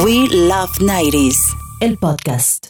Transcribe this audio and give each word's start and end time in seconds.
We 0.00 0.26
Love 0.30 0.78
90s, 0.80 1.36
el 1.80 1.98
podcast. 1.98 2.68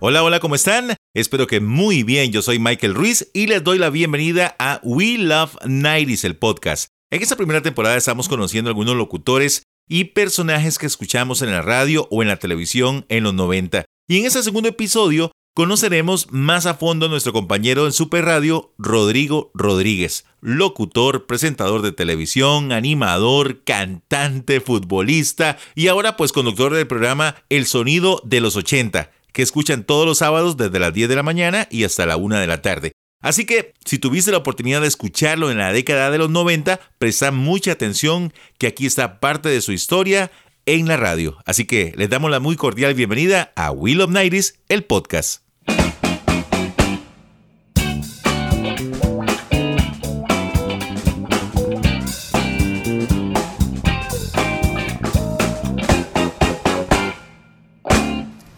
Hola, 0.00 0.24
hola, 0.24 0.40
¿cómo 0.40 0.56
están? 0.56 0.96
Espero 1.14 1.46
que 1.46 1.60
muy 1.60 2.02
bien. 2.02 2.32
Yo 2.32 2.42
soy 2.42 2.58
Michael 2.58 2.96
Ruiz 2.96 3.30
y 3.32 3.46
les 3.46 3.62
doy 3.62 3.78
la 3.78 3.90
bienvenida 3.90 4.56
a 4.58 4.80
We 4.82 5.16
Love 5.18 5.54
90s, 5.62 6.24
el 6.24 6.36
podcast. 6.36 6.88
En 7.12 7.22
esta 7.22 7.36
primera 7.36 7.62
temporada 7.62 7.96
estamos 7.96 8.28
conociendo 8.28 8.68
algunos 8.68 8.96
locutores 8.96 9.62
y 9.88 10.04
personajes 10.04 10.78
que 10.78 10.86
escuchamos 10.86 11.40
en 11.40 11.52
la 11.52 11.62
radio 11.62 12.08
o 12.10 12.22
en 12.22 12.28
la 12.28 12.38
televisión 12.38 13.06
en 13.08 13.22
los 13.22 13.34
90. 13.34 13.84
Y 14.08 14.18
en 14.18 14.26
este 14.26 14.42
segundo 14.42 14.68
episodio 14.68 15.30
conoceremos 15.54 16.32
más 16.32 16.66
a 16.66 16.74
fondo 16.74 17.06
a 17.06 17.08
nuestro 17.08 17.32
compañero 17.32 17.86
en 17.86 17.92
Super 17.92 18.24
Radio, 18.24 18.74
Rodrigo 18.78 19.50
Rodríguez, 19.54 20.24
locutor, 20.40 21.26
presentador 21.26 21.82
de 21.82 21.92
televisión, 21.92 22.72
animador, 22.72 23.62
cantante, 23.64 24.60
futbolista 24.60 25.58
y 25.74 25.88
ahora 25.88 26.16
pues 26.16 26.32
conductor 26.32 26.74
del 26.74 26.86
programa 26.86 27.36
El 27.48 27.66
Sonido 27.66 28.20
de 28.24 28.40
los 28.40 28.56
80, 28.56 29.10
que 29.32 29.42
escuchan 29.42 29.84
todos 29.84 30.06
los 30.06 30.18
sábados 30.18 30.56
desde 30.56 30.78
las 30.78 30.94
10 30.94 31.08
de 31.08 31.16
la 31.16 31.22
mañana 31.22 31.68
y 31.70 31.84
hasta 31.84 32.06
la 32.06 32.16
1 32.16 32.38
de 32.38 32.46
la 32.46 32.62
tarde. 32.62 32.92
Así 33.20 33.46
que, 33.46 33.74
si 33.84 33.98
tuviste 33.98 34.30
la 34.30 34.38
oportunidad 34.38 34.80
de 34.80 34.86
escucharlo 34.86 35.50
en 35.50 35.58
la 35.58 35.72
década 35.72 36.10
de 36.10 36.18
los 36.18 36.30
90, 36.30 36.78
presta 36.98 37.32
mucha 37.32 37.72
atención 37.72 38.32
que 38.58 38.68
aquí 38.68 38.86
está 38.86 39.18
parte 39.18 39.48
de 39.48 39.60
su 39.60 39.72
historia 39.72 40.30
en 40.66 40.86
la 40.86 40.96
radio. 40.96 41.36
Así 41.44 41.64
que 41.64 41.92
les 41.96 42.10
damos 42.10 42.30
la 42.30 42.38
muy 42.38 42.54
cordial 42.54 42.94
bienvenida 42.94 43.52
a 43.56 43.72
Will 43.72 44.02
of 44.02 44.10
Nighties, 44.10 44.60
el 44.68 44.84
podcast. 44.84 45.47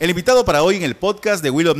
El 0.01 0.09
invitado 0.09 0.47
para 0.47 0.63
hoy 0.63 0.77
en 0.77 0.83
el 0.83 0.97
podcast 0.97 1.43
de 1.43 1.51
Will 1.51 1.69
of 1.69 1.77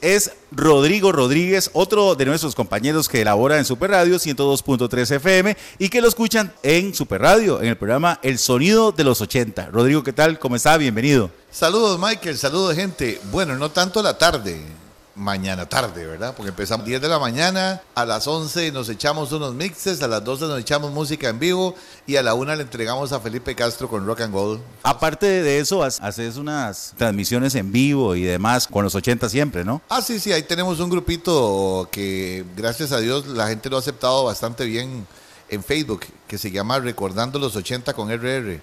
es 0.00 0.30
Rodrigo 0.52 1.10
Rodríguez, 1.10 1.70
otro 1.72 2.14
de 2.14 2.24
nuestros 2.24 2.54
compañeros 2.54 3.08
que 3.08 3.20
elabora 3.20 3.58
en 3.58 3.64
Super 3.64 3.90
Radio 3.90 4.14
102.3 4.14 5.10
FM 5.16 5.56
y 5.80 5.88
que 5.88 6.00
lo 6.00 6.06
escuchan 6.06 6.54
en 6.62 6.94
Super 6.94 7.22
Radio, 7.22 7.60
en 7.60 7.66
el 7.66 7.76
programa 7.76 8.20
El 8.22 8.38
Sonido 8.38 8.92
de 8.92 9.02
los 9.02 9.20
80. 9.20 9.70
Rodrigo, 9.72 10.04
¿qué 10.04 10.12
tal? 10.12 10.38
¿Cómo 10.38 10.54
está? 10.54 10.76
Bienvenido. 10.76 11.32
Saludos, 11.50 11.98
Michael. 11.98 12.38
Saludos, 12.38 12.76
gente. 12.76 13.20
Bueno, 13.32 13.56
no 13.56 13.68
tanto 13.72 14.04
la 14.04 14.16
tarde 14.16 14.83
mañana 15.16 15.68
tarde, 15.68 16.06
¿verdad? 16.06 16.34
Porque 16.36 16.50
empezamos 16.50 16.86
10 16.86 17.00
de 17.00 17.08
la 17.08 17.18
mañana, 17.18 17.80
a 17.94 18.04
las 18.04 18.26
11 18.26 18.72
nos 18.72 18.88
echamos 18.88 19.32
unos 19.32 19.54
mixes, 19.54 20.02
a 20.02 20.08
las 20.08 20.24
12 20.24 20.46
nos 20.46 20.60
echamos 20.60 20.92
música 20.92 21.28
en 21.28 21.38
vivo 21.38 21.74
y 22.06 22.16
a 22.16 22.22
la 22.22 22.34
1 22.34 22.56
le 22.56 22.62
entregamos 22.62 23.12
a 23.12 23.20
Felipe 23.20 23.54
Castro 23.54 23.88
con 23.88 24.06
Rock 24.06 24.22
and 24.22 24.32
Gold. 24.32 24.60
Aparte 24.82 25.26
de 25.26 25.58
eso, 25.58 25.82
haces 25.82 26.36
unas 26.36 26.94
transmisiones 26.96 27.54
en 27.54 27.70
vivo 27.70 28.14
y 28.14 28.22
demás 28.22 28.66
con 28.66 28.84
los 28.84 28.94
80 28.94 29.28
siempre, 29.28 29.64
¿no? 29.64 29.82
Ah, 29.88 30.02
sí, 30.02 30.18
sí, 30.18 30.32
ahí 30.32 30.42
tenemos 30.42 30.80
un 30.80 30.90
grupito 30.90 31.88
que 31.90 32.44
gracias 32.56 32.92
a 32.92 32.98
Dios 32.98 33.26
la 33.26 33.48
gente 33.48 33.70
lo 33.70 33.76
ha 33.76 33.80
aceptado 33.80 34.24
bastante 34.24 34.64
bien 34.64 35.06
en 35.48 35.62
Facebook, 35.62 36.06
que 36.26 36.38
se 36.38 36.50
llama 36.50 36.78
Recordando 36.80 37.38
los 37.38 37.54
80 37.54 37.92
con 37.92 38.10
RR. 38.10 38.60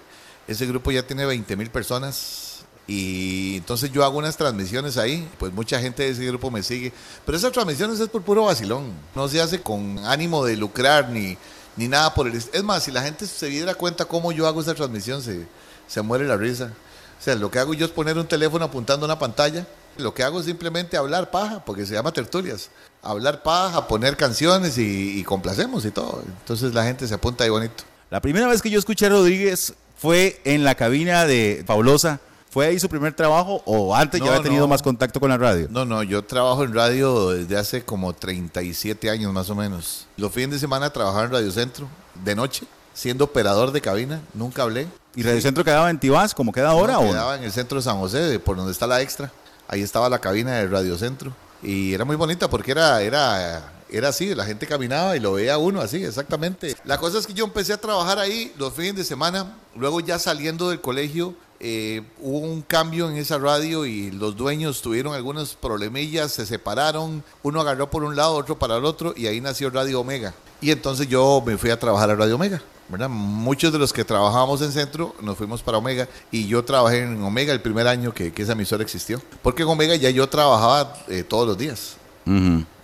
Ese 0.48 0.66
grupo 0.66 0.90
ya 0.90 1.06
tiene 1.06 1.24
20 1.24 1.56
mil 1.56 1.70
personas 1.70 2.51
y 2.86 3.56
entonces 3.56 3.92
yo 3.92 4.04
hago 4.04 4.18
unas 4.18 4.36
transmisiones 4.36 4.96
ahí, 4.96 5.28
pues 5.38 5.52
mucha 5.52 5.78
gente 5.78 6.02
de 6.02 6.10
ese 6.10 6.26
grupo 6.26 6.50
me 6.50 6.62
sigue. 6.62 6.92
Pero 7.24 7.38
esas 7.38 7.52
transmisiones 7.52 8.00
es 8.00 8.08
por 8.08 8.22
puro 8.22 8.44
vacilón. 8.44 8.92
No 9.14 9.28
se 9.28 9.40
hace 9.40 9.60
con 9.60 9.98
ánimo 10.00 10.44
de 10.44 10.56
lucrar 10.56 11.08
ni, 11.08 11.36
ni 11.76 11.88
nada 11.88 12.12
por 12.12 12.26
el... 12.26 12.34
Es 12.34 12.62
más, 12.62 12.82
si 12.82 12.90
la 12.90 13.02
gente 13.02 13.26
se 13.26 13.46
diera 13.46 13.74
cuenta 13.74 14.04
cómo 14.04 14.32
yo 14.32 14.46
hago 14.46 14.60
esa 14.60 14.74
transmisión, 14.74 15.22
se, 15.22 15.46
se 15.86 16.02
muere 16.02 16.26
la 16.26 16.36
risa. 16.36 16.72
O 17.20 17.22
sea, 17.22 17.36
lo 17.36 17.50
que 17.52 17.60
hago 17.60 17.72
yo 17.72 17.86
es 17.86 17.92
poner 17.92 18.18
un 18.18 18.26
teléfono 18.26 18.64
apuntando 18.64 19.06
a 19.06 19.08
una 19.08 19.18
pantalla. 19.18 19.64
Lo 19.96 20.12
que 20.12 20.24
hago 20.24 20.40
es 20.40 20.46
simplemente 20.46 20.96
hablar 20.96 21.30
paja, 21.30 21.64
porque 21.64 21.86
se 21.86 21.94
llama 21.94 22.12
tertulias. 22.12 22.70
Hablar 23.00 23.44
paja, 23.44 23.86
poner 23.86 24.16
canciones 24.16 24.76
y, 24.76 25.20
y 25.20 25.22
complacemos 25.22 25.84
y 25.84 25.92
todo. 25.92 26.24
Entonces 26.26 26.74
la 26.74 26.82
gente 26.82 27.06
se 27.06 27.14
apunta 27.14 27.44
ahí 27.44 27.50
bonito. 27.50 27.84
La 28.10 28.20
primera 28.20 28.48
vez 28.48 28.60
que 28.60 28.70
yo 28.70 28.78
escuché 28.78 29.06
a 29.06 29.10
Rodríguez 29.10 29.74
fue 29.96 30.40
en 30.44 30.64
la 30.64 30.74
cabina 30.74 31.26
de 31.26 31.62
Fabulosa 31.64 32.20
¿Fue 32.52 32.66
ahí 32.66 32.78
su 32.78 32.86
primer 32.86 33.14
trabajo 33.14 33.62
o 33.64 33.96
antes 33.96 34.20
ya 34.20 34.26
había 34.26 34.42
tenido 34.42 34.68
más 34.68 34.82
contacto 34.82 35.18
con 35.18 35.30
la 35.30 35.38
radio? 35.38 35.68
No, 35.70 35.86
no, 35.86 36.02
yo 36.02 36.22
trabajo 36.22 36.64
en 36.64 36.74
radio 36.74 37.30
desde 37.30 37.56
hace 37.56 37.82
como 37.82 38.12
37 38.12 39.08
años 39.08 39.32
más 39.32 39.48
o 39.48 39.54
menos. 39.54 40.06
Los 40.18 40.32
fines 40.32 40.50
de 40.50 40.58
semana 40.58 40.90
trabajaba 40.90 41.24
en 41.24 41.30
Radio 41.30 41.50
Centro, 41.50 41.88
de 42.22 42.34
noche, 42.34 42.66
siendo 42.92 43.24
operador 43.24 43.72
de 43.72 43.80
cabina, 43.80 44.20
nunca 44.34 44.64
hablé. 44.64 44.86
¿Y 45.16 45.22
Radio 45.22 45.40
Centro 45.40 45.64
quedaba 45.64 45.88
en 45.88 45.98
Tibás, 45.98 46.34
como 46.34 46.52
queda 46.52 46.68
ahora? 46.68 46.98
o 46.98 47.08
quedaba 47.08 47.36
en 47.36 47.44
el 47.44 47.52
centro 47.52 47.78
de 47.78 47.84
San 47.84 47.96
José, 47.98 48.38
por 48.38 48.54
donde 48.54 48.72
está 48.72 48.86
la 48.86 49.00
extra. 49.00 49.32
Ahí 49.66 49.80
estaba 49.80 50.10
la 50.10 50.18
cabina 50.18 50.52
de 50.56 50.68
Radio 50.68 50.98
Centro. 50.98 51.32
Y 51.62 51.94
era 51.94 52.04
muy 52.04 52.16
bonita 52.16 52.50
porque 52.50 52.72
era, 52.72 53.00
era, 53.00 53.72
era 53.88 54.08
así, 54.08 54.34
la 54.34 54.44
gente 54.44 54.66
caminaba 54.66 55.16
y 55.16 55.20
lo 55.20 55.32
veía 55.32 55.56
uno 55.56 55.80
así, 55.80 56.04
exactamente. 56.04 56.76
La 56.84 56.98
cosa 56.98 57.18
es 57.18 57.26
que 57.26 57.32
yo 57.32 57.46
empecé 57.46 57.72
a 57.72 57.80
trabajar 57.80 58.18
ahí 58.18 58.52
los 58.58 58.74
fines 58.74 58.96
de 58.96 59.04
semana, 59.04 59.56
luego 59.74 60.00
ya 60.00 60.18
saliendo 60.18 60.68
del 60.68 60.82
colegio 60.82 61.34
eh, 61.64 62.02
hubo 62.20 62.38
un 62.38 62.60
cambio 62.62 63.08
en 63.08 63.16
esa 63.16 63.38
radio 63.38 63.86
y 63.86 64.10
los 64.10 64.36
dueños 64.36 64.82
tuvieron 64.82 65.14
algunos 65.14 65.54
problemillas, 65.54 66.32
se 66.32 66.44
separaron, 66.44 67.22
uno 67.44 67.60
agarró 67.60 67.88
por 67.88 68.02
un 68.02 68.16
lado, 68.16 68.34
otro 68.34 68.58
para 68.58 68.78
el 68.78 68.84
otro 68.84 69.14
y 69.16 69.28
ahí 69.28 69.40
nació 69.40 69.70
Radio 69.70 70.00
Omega. 70.00 70.34
Y 70.60 70.72
entonces 70.72 71.06
yo 71.06 71.40
me 71.46 71.56
fui 71.56 71.70
a 71.70 71.78
trabajar 71.78 72.10
a 72.10 72.16
Radio 72.16 72.34
Omega. 72.34 72.60
¿verdad? 72.88 73.08
Muchos 73.08 73.72
de 73.72 73.78
los 73.78 73.92
que 73.92 74.04
trabajábamos 74.04 74.60
en 74.60 74.72
centro 74.72 75.14
nos 75.22 75.38
fuimos 75.38 75.62
para 75.62 75.78
Omega 75.78 76.08
y 76.32 76.48
yo 76.48 76.64
trabajé 76.64 77.02
en 77.02 77.22
Omega 77.22 77.52
el 77.52 77.62
primer 77.62 77.86
año 77.86 78.12
que, 78.12 78.32
esa 78.36 78.52
emisora 78.52 78.82
existió. 78.82 79.22
Porque 79.40 79.62
en 79.62 79.68
Omega 79.68 79.94
ya 79.94 80.10
yo 80.10 80.28
trabajaba 80.28 80.94
eh, 81.06 81.22
todos 81.22 81.46
los 81.46 81.56
días. 81.56 81.96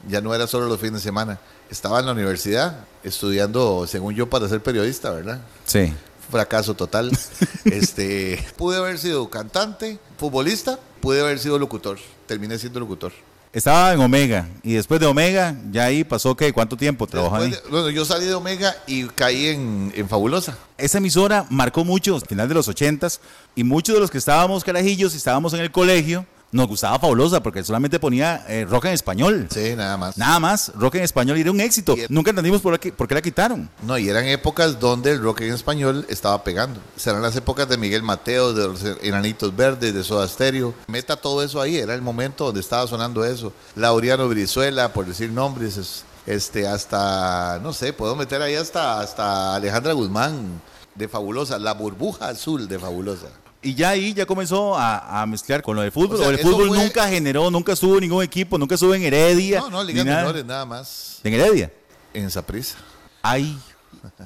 Ya 0.08 0.20
no 0.20 0.32
era 0.34 0.46
solo 0.46 0.66
los 0.68 0.78
fines 0.78 0.94
de 0.94 1.00
semana. 1.00 1.40
Estaba 1.68 1.98
en 1.98 2.06
la 2.06 2.12
universidad 2.12 2.86
estudiando, 3.02 3.86
según 3.88 4.14
yo, 4.14 4.30
para 4.30 4.48
ser 4.48 4.62
periodista, 4.62 5.10
¿verdad? 5.10 5.40
Sí 5.64 5.92
fracaso 6.30 6.74
total. 6.74 7.10
este, 7.64 8.44
pude 8.56 8.76
haber 8.78 8.98
sido 8.98 9.28
cantante, 9.30 9.98
futbolista, 10.16 10.78
pude 11.00 11.20
haber 11.20 11.38
sido 11.38 11.58
locutor. 11.58 11.98
Terminé 12.26 12.58
siendo 12.58 12.80
locutor. 12.80 13.12
Estaba 13.50 13.94
en 13.94 14.00
Omega 14.00 14.46
y 14.62 14.74
después 14.74 15.00
de 15.00 15.06
Omega, 15.06 15.56
ya 15.70 15.84
ahí 15.86 16.04
pasó 16.04 16.36
qué, 16.36 16.52
cuánto 16.52 16.76
tiempo 16.76 17.06
trabajó 17.06 17.36
ahí. 17.36 17.54
bueno, 17.70 17.88
yo 17.88 18.04
salí 18.04 18.26
de 18.26 18.34
Omega 18.34 18.76
y 18.86 19.06
caí 19.06 19.46
en, 19.46 19.90
en, 19.96 20.06
Fabulosa. 20.06 20.58
Esa 20.76 20.98
emisora 20.98 21.46
marcó 21.48 21.82
mucho, 21.82 22.16
al 22.16 22.26
final 22.26 22.46
de 22.46 22.54
los 22.54 22.68
ochentas, 22.68 23.20
y 23.54 23.64
muchos 23.64 23.94
de 23.94 24.00
los 24.02 24.10
que 24.10 24.18
estábamos 24.18 24.64
carajillos 24.64 25.14
y 25.14 25.16
estábamos 25.16 25.54
en 25.54 25.60
el 25.60 25.70
colegio, 25.70 26.26
nos 26.50 26.66
gustaba 26.66 26.98
Fabulosa 26.98 27.42
porque 27.42 27.62
solamente 27.62 27.98
ponía 27.98 28.44
eh, 28.48 28.64
rock 28.64 28.86
en 28.86 28.92
español. 28.92 29.48
Sí, 29.50 29.74
nada 29.76 29.96
más. 29.96 30.16
Nada 30.16 30.40
más, 30.40 30.72
rock 30.74 30.96
en 30.96 31.02
español 31.02 31.36
y 31.38 31.42
era 31.42 31.50
un 31.50 31.60
éxito. 31.60 31.94
Nunca 32.08 32.30
entendimos 32.30 32.60
por 32.60 32.78
qué, 32.78 32.92
por 32.92 33.06
qué 33.06 33.14
la 33.14 33.22
quitaron. 33.22 33.68
No, 33.82 33.98
y 33.98 34.08
eran 34.08 34.24
épocas 34.26 34.80
donde 34.80 35.12
el 35.12 35.22
rock 35.22 35.42
en 35.42 35.52
español 35.52 36.06
estaba 36.08 36.42
pegando. 36.44 36.80
Serán 36.96 37.22
las 37.22 37.36
épocas 37.36 37.68
de 37.68 37.76
Miguel 37.76 38.02
Mateo, 38.02 38.54
de 38.54 38.68
los 38.68 38.82
Enanitos 39.02 39.54
Verdes, 39.54 39.94
de 39.94 40.04
Soda 40.04 40.26
Stereo. 40.26 40.74
Meta 40.86 41.16
todo 41.16 41.42
eso 41.42 41.60
ahí, 41.60 41.76
era 41.76 41.94
el 41.94 42.02
momento 42.02 42.46
donde 42.46 42.60
estaba 42.60 42.86
sonando 42.86 43.24
eso. 43.24 43.52
Laureano 43.76 44.28
Brizuela, 44.28 44.92
por 44.92 45.06
decir 45.06 45.30
nombres, 45.30 46.04
este, 46.26 46.66
hasta, 46.66 47.60
no 47.62 47.72
sé, 47.72 47.92
puedo 47.92 48.16
meter 48.16 48.42
ahí 48.42 48.54
hasta, 48.54 49.00
hasta 49.00 49.54
Alejandra 49.54 49.92
Guzmán 49.92 50.60
de 50.94 51.08
Fabulosa, 51.08 51.58
la 51.58 51.74
burbuja 51.74 52.28
azul 52.28 52.68
de 52.68 52.78
Fabulosa. 52.78 53.28
Y 53.60 53.74
ya 53.74 53.90
ahí 53.90 54.14
ya 54.14 54.24
comenzó 54.24 54.76
a, 54.78 55.24
mezclar 55.26 55.62
con 55.62 55.74
lo 55.74 55.82
del 55.82 55.90
fútbol. 55.90 56.20
O 56.20 56.30
el 56.30 56.38
fútbol 56.38 56.68
nunca 56.68 57.08
generó, 57.08 57.50
nunca 57.50 57.72
estuvo 57.72 57.98
ningún 57.98 58.22
equipo, 58.22 58.56
nunca 58.56 58.76
estuvo 58.76 58.94
en 58.94 59.02
Heredia. 59.02 59.60
No, 59.60 59.70
no, 59.70 59.84
ligas 59.84 60.04
menores 60.04 60.44
nada 60.44 60.64
más. 60.64 61.18
¿En 61.24 61.34
Heredia? 61.34 61.72
En 62.14 62.30
Saprisa. 62.30 62.76
Ay, 63.20 63.58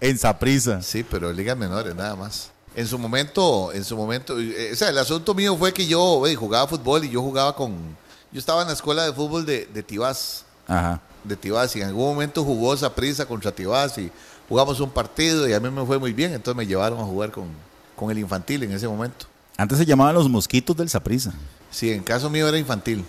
en 0.01 0.19
Saprisa. 0.19 0.83
sí, 0.83 1.03
pero 1.03 1.33
ligas 1.33 1.57
menores 1.57 1.95
nada 1.95 2.15
más. 2.15 2.51
En 2.75 2.87
su 2.87 2.99
momento, 2.99 3.73
en 3.73 3.85
su 3.85 3.97
momento, 3.97 4.39
eh, 4.39 4.71
o 4.73 4.77
sea, 4.77 4.89
el 4.89 4.99
asunto 4.99 5.35
mío 5.35 5.57
fue 5.57 5.73
que 5.73 5.87
yo 5.87 6.23
jugaba 6.37 6.67
fútbol 6.67 7.05
y 7.05 7.11
yo 7.11 7.21
jugaba 7.23 7.55
con, 7.55 7.75
yo 8.31 8.39
estaba 8.39 8.63
en 8.63 8.69
la 8.69 8.75
escuela 8.75 9.05
de 9.05 9.13
fútbol 9.13 9.45
de, 9.47 9.67
de 9.67 9.83
Tibás. 9.83 10.45
Ajá. 10.67 11.01
De 11.25 11.37
Tibás 11.37 11.75
y 11.77 11.81
en 11.81 11.89
algún 11.89 12.05
momento 12.05 12.45
jugó 12.45 12.77
Saprisa 12.77 13.27
contra 13.27 13.53
Tibás 13.53 13.97
y 13.99 14.11
jugamos 14.49 14.81
un 14.81 14.91
partido 14.91 15.49
y 15.49 15.53
a 15.53 15.61
mí 15.61 15.71
me 15.71 15.85
fue 15.87 15.99
muy 15.99 16.13
bien, 16.13 16.33
entonces 16.33 16.57
me 16.57 16.67
llevaron 16.67 16.99
a 16.99 17.05
jugar 17.05 17.31
con, 17.31 17.47
con 18.03 18.11
el 18.11 18.19
infantil 18.19 18.63
en 18.65 18.73
ese 18.73 18.87
momento. 18.89 19.27
Antes 19.57 19.79
se 19.79 19.87
llamaban 19.87 20.15
los 20.15 20.29
mosquitos 20.29 20.77
del 20.77 20.89
Saprisa. 20.89 21.33
Sí, 21.71 21.91
en 21.91 22.03
caso 22.03 22.29
mío 22.31 22.49
era 22.49 22.59
infantil. 22.59 23.05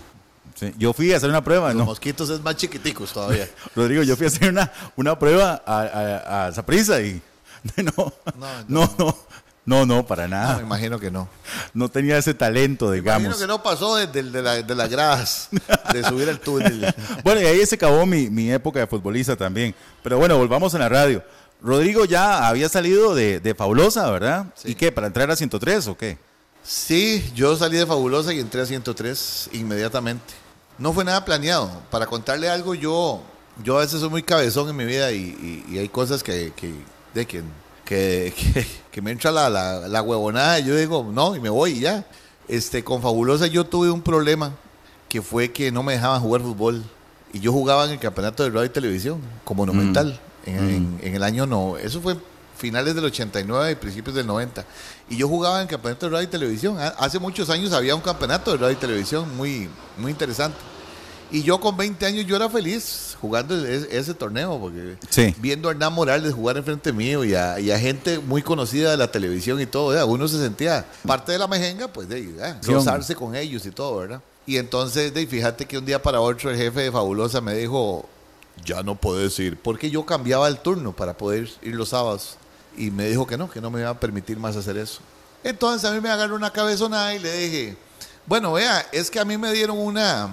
yo 0.78 0.94
fui 0.94 1.14
a 1.14 1.18
hacer 1.18 1.30
una 1.30 1.44
prueba. 1.44 1.74
Los 1.74 1.86
mosquitos 1.86 2.30
es 2.30 2.42
más 2.42 2.56
chiquiticos 2.58 3.12
todavía. 3.14 3.48
Rodrigo, 3.76 4.04
yo 4.04 4.16
fui 4.16 4.26
a 4.26 4.30
hacer 4.30 4.50
una, 4.50 4.72
una 4.96 5.18
prueba 5.18 5.62
a, 5.66 6.52
Saprisa 6.54 7.02
y 7.02 7.22
no 7.78 8.14
no, 8.68 8.94
no, 8.98 9.18
No, 9.66 9.86
no, 9.86 10.06
para 10.06 10.28
No, 10.28 10.36
nada. 10.36 10.58
me 10.58 10.64
imagino 10.64 11.00
que 11.00 11.10
no. 11.10 11.30
No 11.74 11.88
tenía 11.90 12.18
ese 12.18 12.34
talento, 12.34 12.90
Me 12.90 12.98
imagino 12.98 13.20
digamos. 13.20 13.40
que 13.42 13.48
no 13.48 13.64
pasó 13.64 13.96
desde 13.96 14.20
el 14.20 14.32
de, 14.34 14.42
la- 14.42 14.62
de 14.62 14.76
las 14.76 14.90
gradas, 14.90 15.48
de 15.94 16.04
subir 16.04 16.28
el 16.28 16.40
túnel. 16.42 16.94
Bueno, 17.24 17.40
y 17.42 17.46
ahí 17.46 17.66
se 17.66 17.76
acabó 17.76 18.06
mi, 18.06 18.30
mi 18.30 18.52
época 18.52 18.80
de 18.80 18.88
futbolista 18.88 19.38
también. 19.38 19.74
Pero 20.04 20.18
bueno, 20.18 20.38
volvamos 20.38 20.76
a 20.76 20.80
la 20.80 20.90
radio. 20.90 21.24
Rodrigo 21.64 22.06
ya 22.06 22.48
había 22.48 22.68
salido 22.70 23.16
de, 23.16 23.40
de 23.40 23.56
Fabulosa, 23.56 24.12
¿verdad? 24.12 24.48
Sí. 24.56 24.72
¿Y 24.72 24.76
qué? 24.76 24.92
¿Para 24.92 25.08
entrar 25.08 25.32
a 25.32 25.36
103 25.36 25.88
o 25.88 25.98
qué? 25.98 26.18
Sí, 26.64 27.24
yo 27.36 27.56
salí 27.56 27.78
de 27.78 27.86
Fabulosa 27.86 28.34
y 28.34 28.40
entré 28.40 28.62
a 28.62 28.66
103 28.66 29.50
inmediatamente. 29.54 30.34
No 30.78 30.92
fue 30.94 31.04
nada 31.06 31.24
planeado. 31.26 31.70
Para 31.90 32.06
contarle 32.06 32.50
algo, 32.50 32.76
yo, 32.76 33.22
yo 33.64 33.78
a 33.78 33.82
veces 33.82 34.00
soy 34.02 34.10
muy 34.10 34.24
cabezón 34.24 34.70
en 34.70 34.76
mi 34.76 34.86
vida 34.86 35.12
y, 35.12 35.64
y- 35.70 35.74
y 35.76 35.78
hay 35.80 35.90
cosas 35.90 36.22
que, 36.24 36.52
que, 36.56 36.74
de 37.14 37.26
que, 37.26 37.44
que, 37.86 38.34
que- 38.92 39.02
me 39.02 39.12
entra 39.12 39.32
la, 39.32 39.50
la, 39.50 39.88
la 39.88 40.02
huevonada 40.02 40.60
y 40.60 40.66
yo 40.66 40.76
digo, 40.76 41.10
no, 41.14 41.36
y 41.36 41.40
me 41.40 41.50
voy 41.50 41.72
y 41.72 41.80
ya. 41.82 42.06
Este, 42.48 42.84
con 42.84 43.02
Fabulosa 43.02 43.48
yo 43.48 43.66
tuve 43.66 43.90
un 43.90 44.02
problema 44.02 44.52
que 45.10 45.22
fue 45.22 45.52
que 45.52 45.72
no 45.72 45.82
me 45.84 45.94
dejaban 45.94 46.22
jugar 46.22 46.42
fútbol. 46.42 46.84
Y 47.32 47.40
yo 47.40 47.52
jugaba 47.52 47.86
en 47.86 47.92
el 47.92 48.00
campeonato 48.00 48.44
de 48.44 48.50
radio 48.50 48.66
y 48.66 48.70
televisión, 48.70 49.20
como 49.44 49.66
monumental, 49.66 50.20
en, 50.46 50.58
en- 50.70 51.00
en 51.02 51.16
el 51.16 51.24
año 51.24 51.46
no. 51.46 51.78
Eso 51.78 52.02
fue 52.02 52.16
finales 52.58 52.96
del 52.96 53.06
89 53.06 53.72
y 53.72 53.76
principios 53.76 54.16
del 54.16 54.28
90. 54.28 54.66
Y 55.10 55.18
yo 55.18 55.28
jugaba 55.28 55.62
en 55.62 55.68
campeonato 55.68 56.06
de 56.06 56.12
radio 56.14 56.28
y 56.28 56.32
televisión. 56.32 56.78
Ha- 56.80 56.88
Hace 57.00 57.20
muchos 57.20 57.50
años 57.50 57.74
había 57.74 57.96
un 57.96 58.02
campeonato 58.02 58.52
de 58.52 58.58
radio 58.58 58.72
y 58.74 58.80
televisión 58.80 59.36
muy, 59.36 59.70
muy 59.98 60.12
interesante. 60.12 60.58
Y 61.32 61.42
yo 61.42 61.60
con 61.60 61.76
20 61.76 62.06
años 62.06 62.26
yo 62.28 62.36
era 62.36 62.48
feliz 62.48 63.18
jugando 63.20 63.56
ese, 63.66 63.98
ese 63.98 64.14
torneo, 64.14 64.60
porque 64.60 64.98
Sí. 65.10 65.34
viendo 65.40 65.68
a 65.68 65.72
Hernán 65.72 65.92
Morales 65.94 66.32
jugar 66.34 66.58
enfrente 66.58 66.94
mío 66.94 67.24
y 67.24 67.34
a, 67.34 67.60
y 67.60 67.72
a 67.72 67.80
gente 67.80 68.20
muy 68.20 68.44
conocida 68.44 68.92
de 68.92 68.98
la 68.98 69.10
televisión 69.12 69.60
y 69.60 69.66
todo, 69.66 69.88
¿verdad? 69.90 70.06
uno 70.06 70.28
se 70.28 70.38
sentía 70.38 70.86
parte 71.08 71.32
de 71.32 71.40
la 71.40 71.48
mejenga, 71.48 71.88
pues 71.88 72.08
de 72.08 72.22
¿verdad? 72.22 72.58
Sí, 72.62 72.72
gozarse 72.72 73.16
con 73.16 73.36
ellos 73.36 73.66
y 73.66 73.72
todo, 73.72 73.98
¿verdad? 73.98 74.22
Y 74.46 74.58
entonces, 74.58 75.12
de, 75.14 75.26
fíjate 75.26 75.66
que 75.66 75.78
un 75.80 75.86
día 75.86 76.00
para 76.04 76.20
otro 76.22 76.52
el 76.52 76.58
jefe 76.58 76.82
de 76.82 76.92
Fabulosa 76.92 77.42
me 77.42 77.56
dijo, 77.56 78.08
ya 78.66 78.84
no 78.84 78.96
puedes 78.96 79.38
ir, 79.40 79.58
porque 79.60 79.90
yo 79.90 80.06
cambiaba 80.06 80.48
el 80.48 80.60
turno 80.60 80.94
para 80.96 81.18
poder 81.18 81.50
ir 81.62 81.76
los 81.76 81.90
sábados. 81.90 82.38
Y 82.78 82.90
me 82.92 83.08
dijo 83.10 83.28
que 83.28 83.38
no, 83.38 83.50
que 83.50 83.62
no 83.62 83.70
me 83.70 83.82
iba 83.82 83.90
a 83.90 84.00
permitir 84.00 84.38
más 84.38 84.56
hacer 84.56 84.78
eso. 84.78 85.00
Entonces 85.44 85.90
a 85.90 85.94
mí 85.94 86.00
me 86.02 86.10
agarró 86.10 86.36
una 86.36 86.52
cabezonada 86.52 87.14
y 87.14 87.20
le 87.20 87.38
dije, 87.38 87.78
bueno, 88.26 88.54
vea, 88.54 88.86
es 88.92 89.12
que 89.12 89.20
a 89.20 89.26
mí 89.26 89.38
me 89.38 89.52
dieron 89.52 89.78
una, 89.78 90.30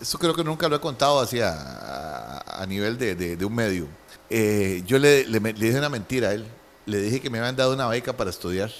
eso 0.00 0.18
creo 0.18 0.34
que 0.34 0.44
nunca 0.44 0.68
lo 0.68 0.76
he 0.76 0.80
contado 0.80 1.20
así 1.20 1.40
a, 1.42 2.64
nivel 2.68 2.96
de, 2.96 3.14
de- 3.16 3.44
un 3.44 3.54
medio. 3.54 3.86
Eh, 4.30 4.82
yo 4.86 4.98
le, 4.98 5.24
le- 5.26 5.40
dije 5.52 5.76
una 5.76 5.88
mentira 5.88 6.28
a 6.28 6.32
él, 6.32 6.46
le 6.86 6.98
dije 7.00 7.20
que 7.20 7.28
me 7.30 7.38
habían 7.38 7.56
dado 7.56 7.74
una 7.74 7.86
beca 7.88 8.12
para 8.16 8.30
estudiar 8.30 8.70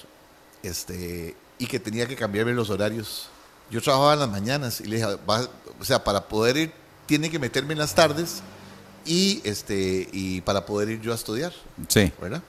este, 0.63 1.35
y 1.57 1.67
que 1.67 1.79
tenía 1.79 2.07
que 2.07 2.15
cambiarme 2.15 2.53
los 2.53 2.69
horarios. 2.69 3.27
Yo 3.69 3.81
trabajaba 3.81 4.13
en 4.13 4.19
las 4.19 4.29
mañanas 4.29 4.79
y 4.81 4.85
le 4.85 4.97
dije, 4.97 5.17
"Va- 5.29 5.47
o 5.79 5.85
sea, 5.85 6.03
para 6.03 6.21
poder 6.27 6.57
ir, 6.57 6.71
tiene 7.05 7.29
que 7.29 7.37
meterme 7.39 7.73
en 7.73 7.79
las 7.79 7.93
tardes 7.93 8.41
y, 9.05 9.41
este, 9.43 10.09
y 10.11 10.41
para 10.41 10.65
poder 10.65 10.89
ir 10.89 11.01
yo 11.01 11.11
a 11.11 11.15
estudiar. 11.15 11.53
Sí. 11.87 12.11
¿verdad? 12.19 12.41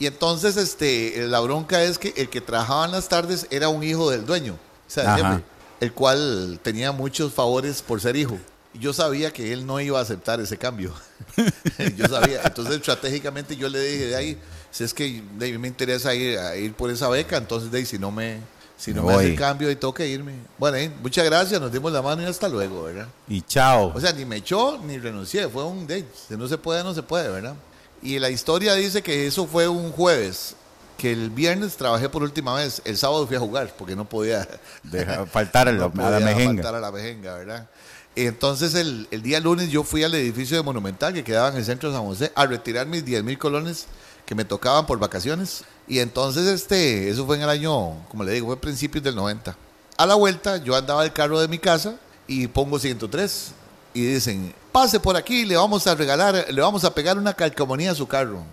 Y 0.00 0.06
entonces 0.06 0.56
este, 0.56 1.26
la 1.28 1.40
bronca 1.40 1.82
es 1.82 1.98
que 1.98 2.14
el 2.16 2.30
que 2.30 2.40
trabajaba 2.40 2.86
en 2.86 2.92
las 2.92 3.08
tardes 3.08 3.46
era 3.50 3.68
un 3.68 3.82
hijo 3.84 4.10
del 4.10 4.24
dueño, 4.24 4.54
o 4.54 4.90
sea, 4.90 5.42
el 5.78 5.92
cual 5.92 6.58
tenía 6.62 6.90
muchos 6.90 7.34
favores 7.34 7.82
por 7.82 8.00
ser 8.00 8.16
hijo. 8.16 8.38
Yo 8.72 8.94
sabía 8.94 9.30
que 9.30 9.52
él 9.52 9.66
no 9.66 9.78
iba 9.78 9.98
a 9.98 10.02
aceptar 10.02 10.40
ese 10.40 10.56
cambio. 10.56 10.94
yo 11.96 12.06
sabía. 12.06 12.40
Entonces, 12.44 12.76
estratégicamente 12.76 13.56
yo 13.56 13.68
le 13.68 13.80
dije, 13.80 14.06
de 14.06 14.16
ahí, 14.16 14.38
si 14.70 14.84
es 14.84 14.94
que 14.94 15.22
de 15.36 15.46
ahí 15.46 15.58
me 15.58 15.68
interesa 15.68 16.14
ir, 16.14 16.38
a 16.38 16.56
ir 16.56 16.72
por 16.72 16.90
esa 16.90 17.08
beca, 17.08 17.36
entonces 17.36 17.70
de 17.70 17.78
ahí, 17.78 17.84
si 17.84 17.98
no 17.98 18.10
me, 18.10 18.38
si 18.80 18.94
no 18.94 19.02
Me 19.02 19.08
me 19.08 19.14
hace 19.16 19.34
cambio 19.34 19.70
y 19.70 19.76
tengo 19.76 19.92
que 19.92 20.08
irme. 20.08 20.32
Bueno, 20.56 20.78
eh, 20.78 20.90
muchas 21.02 21.26
gracias, 21.26 21.60
nos 21.60 21.70
dimos 21.70 21.92
la 21.92 22.00
mano 22.00 22.22
y 22.22 22.24
hasta 22.24 22.48
luego, 22.48 22.84
¿verdad? 22.84 23.08
Y 23.28 23.42
chao. 23.42 23.92
O 23.94 24.00
sea, 24.00 24.12
ni 24.12 24.24
me 24.24 24.36
echó 24.36 24.78
ni 24.78 24.96
renuncié, 24.98 25.46
fue 25.48 25.64
un 25.64 25.86
date. 25.86 26.08
Si 26.28 26.34
no 26.34 26.48
se 26.48 26.56
puede, 26.56 26.82
no 26.82 26.94
se 26.94 27.02
puede, 27.02 27.28
¿verdad? 27.28 27.54
Y 28.02 28.18
la 28.18 28.30
historia 28.30 28.74
dice 28.74 29.02
que 29.02 29.26
eso 29.26 29.46
fue 29.46 29.68
un 29.68 29.92
jueves, 29.92 30.56
que 30.96 31.12
el 31.12 31.28
viernes 31.28 31.76
trabajé 31.76 32.08
por 32.08 32.22
última 32.22 32.54
vez, 32.54 32.80
el 32.86 32.96
sábado 32.96 33.26
fui 33.26 33.36
a 33.36 33.40
jugar 33.40 33.74
porque 33.76 33.94
no 33.94 34.06
podía, 34.08 34.48
Deja 34.82 35.26
faltar 35.26 35.68
a 35.68 35.72
la, 35.74 35.90
no 35.92 36.06
a 36.06 36.10
la 36.10 36.18
podía 36.18 36.26
mejenga. 36.34 36.62
faltar 36.62 36.74
a 36.76 36.80
la 36.80 36.90
mejenga, 36.90 37.34
¿verdad? 37.34 37.68
Y 38.16 38.24
entonces 38.26 38.74
el, 38.74 39.06
el 39.10 39.20
día 39.20 39.40
lunes 39.40 39.68
yo 39.68 39.84
fui 39.84 40.02
al 40.04 40.14
edificio 40.14 40.56
de 40.56 40.62
Monumental 40.62 41.12
que 41.12 41.22
quedaba 41.22 41.50
en 41.50 41.56
el 41.58 41.64
centro 41.66 41.90
de 41.90 41.96
San 41.96 42.04
José 42.06 42.32
a 42.34 42.46
retirar 42.46 42.86
mis 42.86 43.04
10 43.04 43.22
mil 43.24 43.38
colones 43.38 43.86
que 44.26 44.34
me 44.34 44.44
tocaban 44.44 44.86
por 44.86 44.98
vacaciones. 44.98 45.64
Y 45.90 45.98
entonces 45.98 46.46
este, 46.46 47.08
eso 47.08 47.26
fue 47.26 47.34
en 47.34 47.42
el 47.42 47.48
año, 47.48 48.06
como 48.08 48.22
le 48.22 48.30
digo, 48.30 48.46
fue 48.46 48.56
principios 48.56 49.02
del 49.02 49.16
90. 49.16 49.56
A 49.96 50.06
la 50.06 50.14
vuelta 50.14 50.58
yo 50.58 50.76
andaba 50.76 51.04
el 51.04 51.12
carro 51.12 51.40
de 51.40 51.48
mi 51.48 51.58
casa 51.58 51.96
y 52.28 52.46
pongo 52.46 52.78
103 52.78 53.50
y 53.92 54.02
dicen, 54.04 54.54
pase 54.70 55.00
por 55.00 55.16
aquí, 55.16 55.44
le 55.44 55.56
vamos 55.56 55.88
a 55.88 55.96
regalar, 55.96 56.46
le 56.48 56.62
vamos 56.62 56.84
a 56.84 56.94
pegar 56.94 57.18
una 57.18 57.34
calcomanía 57.34 57.90
a 57.90 57.96
su 57.96 58.06
carro. 58.06 58.44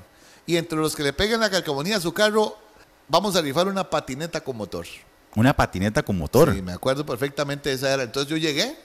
Y 0.47 0.57
entre 0.57 0.79
los 0.79 0.95
que 0.95 1.03
le 1.03 1.13
peguen 1.13 1.39
la 1.39 1.51
calcomanía 1.51 1.97
a 1.97 2.01
su 2.01 2.11
carro, 2.11 2.57
vamos 3.07 3.35
a 3.35 3.41
rifar 3.41 3.67
una 3.67 3.87
patineta 3.87 4.41
con 4.41 4.57
motor. 4.57 4.87
Una 5.35 5.55
patineta 5.55 6.01
con 6.01 6.17
motor. 6.17 6.55
Sí, 6.55 6.63
me 6.63 6.71
acuerdo 6.71 7.05
perfectamente 7.05 7.69
de 7.69 7.75
esa 7.75 7.93
era. 7.93 8.01
Entonces 8.01 8.31
yo 8.31 8.37
llegué, 8.37 8.75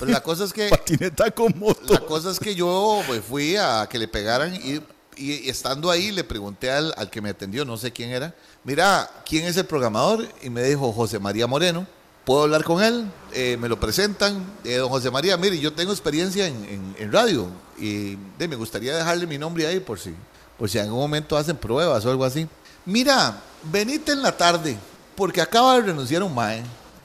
pero 0.00 0.10
la 0.10 0.20
cosa 0.20 0.42
es 0.42 0.52
que 0.52 0.68
Patineta 0.70 1.30
con 1.30 1.52
la 1.52 1.58
motor. 1.58 2.06
cosa 2.06 2.32
es 2.32 2.40
que 2.40 2.56
yo 2.56 3.02
pues, 3.06 3.22
fui 3.22 3.54
a 3.54 3.86
que 3.88 4.00
le 4.00 4.08
pegaran 4.08 4.52
y, 4.56 4.82
y 5.16 5.48
estando 5.48 5.90
ahí 5.90 6.10
le 6.12 6.24
pregunté 6.24 6.70
al, 6.70 6.94
al 6.96 7.10
que 7.10 7.20
me 7.20 7.30
atendió, 7.30 7.64
no 7.64 7.76
sé 7.76 7.92
quién 7.92 8.10
era, 8.10 8.34
mira, 8.64 9.10
¿quién 9.28 9.44
es 9.44 9.56
el 9.56 9.66
programador? 9.66 10.26
Y 10.42 10.50
me 10.50 10.62
dijo 10.62 10.92
José 10.92 11.18
María 11.18 11.46
Moreno. 11.46 11.86
¿Puedo 12.24 12.42
hablar 12.42 12.64
con 12.64 12.82
él? 12.82 13.10
Eh, 13.32 13.56
me 13.58 13.68
lo 13.68 13.80
presentan. 13.80 14.44
Eh, 14.62 14.76
don 14.76 14.88
José 14.90 15.10
María, 15.10 15.36
mire, 15.36 15.58
yo 15.58 15.72
tengo 15.72 15.90
experiencia 15.90 16.46
en, 16.46 16.94
en- 16.98 17.12
radio 17.12 17.48
y 17.78 18.16
me 18.38 18.54
gustaría 18.56 18.94
dejarle 18.94 19.26
mi 19.26 19.38
nombre 19.38 19.66
ahí 19.66 19.80
por 19.80 19.98
si, 19.98 20.14
por 20.58 20.68
si 20.70 20.78
en 20.78 20.84
algún 20.84 21.00
momento 21.00 21.36
hacen 21.36 21.56
pruebas 21.56 22.04
o 22.04 22.10
algo 22.10 22.24
así. 22.24 22.46
Mira, 22.84 23.40
venite 23.64 24.12
en 24.12 24.22
la 24.22 24.36
tarde 24.36 24.76
porque 25.16 25.40
acaba 25.40 25.76
de 25.76 25.82
renunciar 25.82 26.22
un 26.22 26.34
mae. 26.34 26.62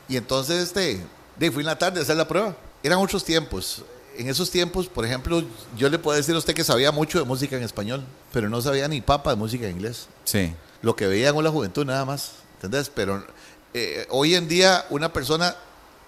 Y 0.07 0.17
entonces 0.17 0.61
este, 0.63 1.01
de, 1.37 1.51
fui 1.51 1.61
en 1.61 1.67
la 1.67 1.77
tarde 1.79 1.99
a 1.99 2.03
hacer 2.03 2.17
la 2.17 2.27
prueba. 2.27 2.55
Eran 2.83 2.99
otros 2.99 3.23
tiempos. 3.23 3.83
En 4.17 4.29
esos 4.29 4.49
tiempos, 4.51 4.87
por 4.87 5.05
ejemplo, 5.05 5.43
yo 5.77 5.89
le 5.89 5.99
puedo 5.99 6.17
decir 6.17 6.35
a 6.35 6.37
usted 6.37 6.53
que 6.53 6.63
sabía 6.63 6.91
mucho 6.91 7.19
de 7.19 7.25
música 7.25 7.55
en 7.57 7.63
español, 7.63 8.03
pero 8.31 8.49
no 8.49 8.61
sabía 8.61 8.87
ni 8.87 9.01
papa 9.01 9.31
de 9.31 9.35
música 9.35 9.65
en 9.65 9.71
inglés 9.77 10.07
Sí. 10.23 10.53
lo 10.81 10.95
que 10.95 11.07
veían 11.07 11.35
con 11.35 11.43
la 11.43 11.49
juventud 11.51 11.85
nada 11.85 12.05
más, 12.05 12.31
¿entendés? 12.55 12.89
Pero 12.93 13.25
eh, 13.73 14.05
hoy 14.09 14.35
en 14.35 14.47
día 14.47 14.85
una 14.89 15.11
persona 15.11 15.55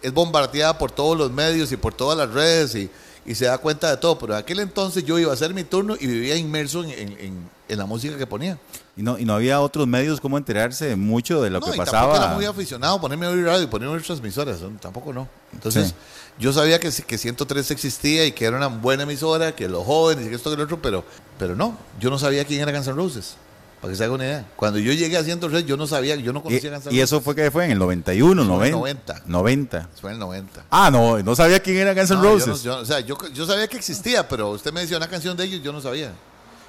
es 0.01 0.13
bombardeada 0.13 0.77
por 0.77 0.91
todos 0.91 1.17
los 1.17 1.31
medios 1.31 1.71
y 1.71 1.77
por 1.77 1.93
todas 1.93 2.17
las 2.17 2.31
redes 2.33 2.75
y, 2.75 2.89
y 3.25 3.35
se 3.35 3.45
da 3.45 3.57
cuenta 3.57 3.89
de 3.89 3.97
todo, 3.97 4.17
pero 4.19 4.33
en 4.33 4.39
aquel 4.39 4.59
entonces 4.59 5.03
yo 5.03 5.17
iba 5.19 5.31
a 5.31 5.33
hacer 5.33 5.53
mi 5.53 5.63
turno 5.63 5.95
y 5.99 6.07
vivía 6.07 6.35
inmerso 6.35 6.83
en, 6.83 6.91
en- 6.91 7.19
en- 7.19 7.49
en 7.67 7.77
la 7.77 7.85
música 7.85 8.17
que 8.17 8.25
ponía. 8.27 8.57
Y 8.97 9.03
no, 9.03 9.17
y 9.19 9.25
no 9.25 9.35
había 9.35 9.61
otros 9.61 9.85
medios 9.87 10.19
como 10.19 10.37
enterarse 10.39 10.95
mucho 10.95 11.41
de 11.43 11.51
lo 11.51 11.59
no, 11.59 11.65
que 11.67 11.71
y 11.73 11.77
tampoco 11.77 11.97
era 11.99 12.09
pasaba. 12.13 12.33
muy 12.35 12.45
aficionado 12.45 12.99
ponerme 12.99 13.27
a 13.27 13.29
oír 13.29 13.45
radio 13.45 13.63
y 13.63 13.67
ponerme 13.67 13.93
a 13.93 13.95
oír 13.97 14.03
transmisoras, 14.05 14.59
¿no? 14.61 14.69
tampoco 14.79 15.13
no. 15.13 15.27
Entonces 15.53 15.89
Sí. 15.89 15.93
yo 16.39 16.51
sabía 16.51 16.79
que, 16.79 16.89
que 16.91 17.17
103 17.19 17.69
existía 17.71 18.25
y 18.25 18.31
que 18.31 18.45
era 18.45 18.57
una 18.57 18.67
buena 18.67 19.03
emisora, 19.03 19.53
que 19.55 19.69
los 19.69 19.85
jóvenes 19.85 20.25
y 20.25 20.29
que 20.29 20.35
esto 20.35 20.49
que 20.49 20.57
lo 20.57 20.63
otro, 20.63 20.81
pero, 20.81 21.03
pero 21.37 21.55
no, 21.55 21.77
yo 21.99 22.09
no 22.09 22.17
sabía 22.17 22.43
quién 22.43 22.61
era 22.61 22.71
Guns 22.71 22.87
N' 22.87 22.95
Roses. 22.95 23.35
Para 23.79 23.91
que 23.91 23.97
se 23.97 24.03
haga 24.05 24.13
una 24.15 24.25
idea. 24.25 24.45
Cuando 24.55 24.79
yo 24.79 24.91
llegué 24.91 25.15
a 25.17 25.23
103, 25.23 25.63
yo 25.67 25.77
no 25.77 25.85
sabía, 25.85 26.15
yo 26.15 26.33
no 26.33 26.41
conocía 26.41 26.71
a 26.71 26.73
Guns 26.73 26.87
N' 26.87 26.95
Y, 26.95 26.97
y 26.97 27.01
eso 27.01 27.21
fue 27.21 27.35
que 27.35 27.51
fue 27.51 27.65
en 27.65 27.71
el 27.73 27.77
91, 27.77 28.43
Fue 28.43 28.55
en 28.55 28.63
el 28.63 28.71
90. 28.71 29.13
90. 29.27 29.27
90. 29.27 29.89
Fue 30.01 30.09
en 30.09 30.13
el 30.15 30.19
90. 30.19 30.63
Ah, 30.71 30.89
no, 30.89 31.21
no 31.21 31.35
sabía 31.35 31.59
quién 31.59 31.77
era 31.77 31.93
Guns 31.93 32.09
N' 32.09 32.17
No, 32.17 32.23
yo 32.23 32.29
Roses. 32.33 32.47
no- 32.47 32.57
yo- 32.63 32.77
o 32.79 32.85
sea, 32.85 32.99
yo, 33.01 33.15
yo 33.35 33.45
sabía 33.45 33.67
que 33.67 33.77
existía, 33.77 34.27
pero 34.27 34.49
usted 34.49 34.73
me 34.73 34.81
decía 34.81 34.97
una 34.97 35.07
canción 35.07 35.37
de 35.37 35.43
ellos, 35.45 35.61
yo 35.61 35.71
no 35.71 35.79
sabía. 35.81 36.11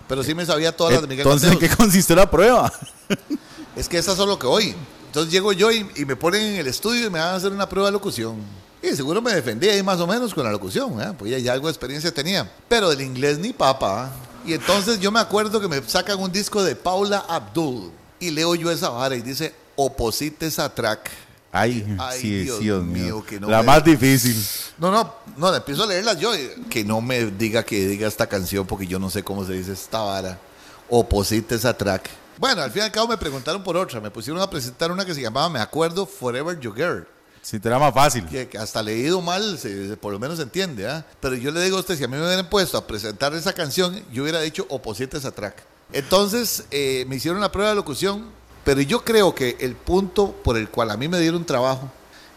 Pero 0.08 0.22
sí 0.22 0.34
me 0.34 0.46
sabía 0.46 0.74
todas 0.74 0.94
las 0.94 1.02
de 1.02 1.08
Miguel 1.08 1.26
Entonces, 1.26 1.52
¿en 1.52 1.58
qué 1.58 1.68
consistió 1.68 2.16
la 2.16 2.30
prueba? 2.30 2.72
Es 3.76 3.88
que 3.88 3.98
esas 3.98 4.16
son 4.16 4.28
lo 4.28 4.38
que 4.38 4.46
hoy. 4.46 4.74
Entonces 5.06 5.30
llego 5.30 5.52
yo 5.52 5.70
y, 5.70 5.86
y 5.96 6.04
me 6.04 6.16
ponen 6.16 6.42
en 6.42 6.56
el 6.56 6.66
estudio 6.66 7.06
y 7.06 7.10
me 7.10 7.18
van 7.18 7.28
a 7.28 7.34
hacer 7.36 7.52
una 7.52 7.68
prueba 7.68 7.88
de 7.88 7.92
locución. 7.92 8.36
Y 8.82 8.94
seguro 8.94 9.20
me 9.20 9.32
defendí 9.32 9.68
ahí 9.68 9.82
más 9.82 10.00
o 10.00 10.06
menos 10.06 10.32
con 10.32 10.44
la 10.44 10.52
locución, 10.52 11.00
¿eh? 11.02 11.12
pues 11.18 11.32
ya, 11.32 11.38
ya 11.38 11.52
algo 11.52 11.66
de 11.66 11.72
experiencia 11.72 12.12
tenía. 12.12 12.50
Pero 12.68 12.90
del 12.90 13.00
inglés 13.00 13.38
ni 13.38 13.52
papa. 13.52 14.04
¿ah? 14.04 14.10
Y 14.46 14.52
entonces 14.52 15.00
yo 15.00 15.10
me 15.10 15.20
acuerdo 15.20 15.60
que 15.60 15.68
me 15.68 15.82
sacan 15.82 16.20
un 16.20 16.30
disco 16.30 16.62
de 16.62 16.76
Paula 16.76 17.24
Abdul. 17.28 17.90
Y 18.20 18.30
leo 18.30 18.54
yo 18.54 18.70
esa 18.70 18.90
vara 18.90 19.16
y 19.16 19.22
dice 19.22 19.54
Opposites 19.76 20.58
a 20.58 20.72
Track. 20.74 21.10
Ay, 21.50 21.96
Ay, 21.98 22.20
sí, 22.20 22.40
Dios 22.44 22.60
mío, 22.60 22.82
mío. 22.82 23.24
que 23.26 23.40
no 23.40 23.48
la 23.48 23.62
más 23.62 23.82
difícil. 23.82 24.36
No, 24.78 24.90
no, 24.90 25.14
no, 25.38 25.54
empiezo 25.54 25.84
a 25.84 25.86
leerlas 25.86 26.18
yo. 26.20 26.34
y 26.36 26.48
Que 26.68 26.84
no 26.84 27.00
me 27.00 27.24
diga 27.26 27.62
que 27.64 27.86
diga 27.86 28.06
esta 28.06 28.26
canción 28.26 28.66
porque 28.66 28.86
yo 28.86 28.98
no 28.98 29.08
sé 29.08 29.22
cómo 29.22 29.44
se 29.46 29.54
dice 29.54 29.72
esta 29.72 30.00
vara. 30.00 30.38
Opposites 30.90 31.64
a 31.64 31.76
track. 31.76 32.08
Bueno, 32.38 32.62
al 32.62 32.70
fin 32.70 32.82
y 32.82 32.84
al 32.84 32.92
cabo 32.92 33.08
me 33.08 33.16
preguntaron 33.16 33.62
por 33.62 33.76
otra. 33.76 34.00
Me 34.00 34.10
pusieron 34.10 34.40
a 34.42 34.48
presentar 34.48 34.92
una 34.92 35.04
que 35.04 35.14
se 35.14 35.22
llamaba 35.22 35.48
Me 35.48 35.58
acuerdo 35.60 36.06
Forever 36.06 36.58
Your 36.60 36.74
Girl. 36.74 37.06
Si 37.42 37.58
te 37.58 37.68
era 37.68 37.78
más 37.78 37.94
fácil. 37.94 38.26
Que, 38.26 38.48
hasta 38.58 38.82
leído 38.82 39.20
mal, 39.22 39.58
se- 39.58 39.96
por 39.96 40.12
lo 40.12 40.18
menos 40.18 40.36
se 40.36 40.42
entiende. 40.42 40.88
¿ah? 40.88 41.04
Pero 41.20 41.34
yo 41.34 41.50
le 41.50 41.62
digo 41.62 41.78
a 41.78 41.80
usted, 41.80 41.96
si 41.96 42.04
a 42.04 42.08
mí 42.08 42.16
me 42.16 42.24
hubieran 42.26 42.48
puesto 42.50 42.76
a 42.76 42.86
presentar 42.86 43.32
esa 43.34 43.52
canción, 43.54 44.02
yo 44.12 44.22
hubiera 44.22 44.40
dicho 44.40 44.66
Opposites 44.68 45.24
a 45.24 45.30
track. 45.30 45.56
Entonces 45.92 46.64
eh, 46.70 47.06
me 47.08 47.16
hicieron 47.16 47.40
la 47.40 47.50
prueba 47.50 47.70
de 47.70 47.76
locución, 47.76 48.26
Pero 48.68 48.82
yo 48.82 49.02
creo 49.02 49.34
que 49.34 49.56
el 49.60 49.75
punto 49.76 50.32
por 50.44 50.58
el 50.58 50.68
cual 50.68 50.90
a 50.90 50.96
mí 50.98 51.08
me 51.08 51.18
dieron 51.18 51.42
trabajo 51.46 51.90